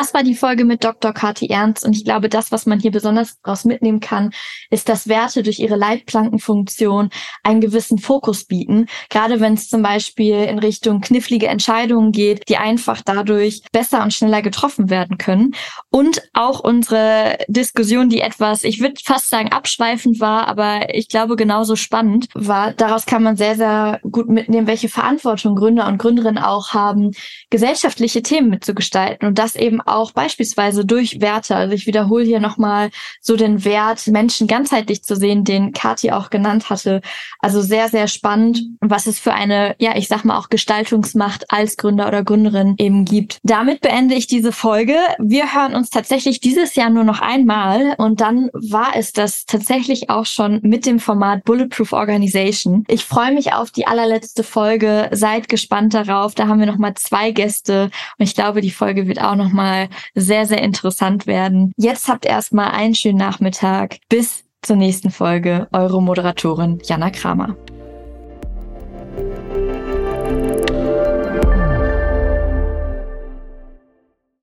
[0.00, 1.12] Das war die Folge mit Dr.
[1.12, 4.30] Kati Ernst und ich glaube, das, was man hier besonders daraus mitnehmen kann,
[4.70, 7.10] ist, dass Werte durch ihre Leitplankenfunktion
[7.42, 8.86] einen gewissen Fokus bieten.
[9.10, 14.14] Gerade wenn es zum Beispiel in Richtung knifflige Entscheidungen geht, die einfach dadurch besser und
[14.14, 15.50] schneller getroffen werden können.
[15.90, 21.36] Und auch unsere Diskussion, die etwas, ich würde fast sagen, abschweifend war, aber ich glaube
[21.36, 22.72] genauso spannend war.
[22.72, 27.10] Daraus kann man sehr, sehr gut mitnehmen, welche Verantwortung Gründer und Gründerinnen auch haben,
[27.50, 31.56] gesellschaftliche Themen mitzugestalten und das eben auch beispielsweise durch Werte.
[31.56, 32.90] Also ich wiederhole hier nochmal
[33.20, 37.00] so den Wert, Menschen ganzheitlich zu sehen, den Kathi auch genannt hatte.
[37.40, 41.76] Also sehr, sehr spannend, was es für eine, ja, ich sag mal auch Gestaltungsmacht als
[41.76, 43.38] Gründer oder Gründerin eben gibt.
[43.42, 44.94] Damit beende ich diese Folge.
[45.18, 50.08] Wir hören uns tatsächlich dieses Jahr nur noch einmal und dann war es das tatsächlich
[50.08, 52.84] auch schon mit dem Format Bulletproof Organization.
[52.88, 55.08] Ich freue mich auf die allerletzte Folge.
[55.12, 56.34] Seid gespannt darauf.
[56.34, 57.84] Da haben wir nochmal zwei Gäste
[58.18, 61.72] und ich glaube, die Folge wird auch nochmal mal sehr, sehr interessant werden.
[61.76, 63.98] Jetzt habt erstmal einen schönen Nachmittag.
[64.08, 65.68] Bis zur nächsten Folge.
[65.72, 67.56] Eure Moderatorin Jana Kramer.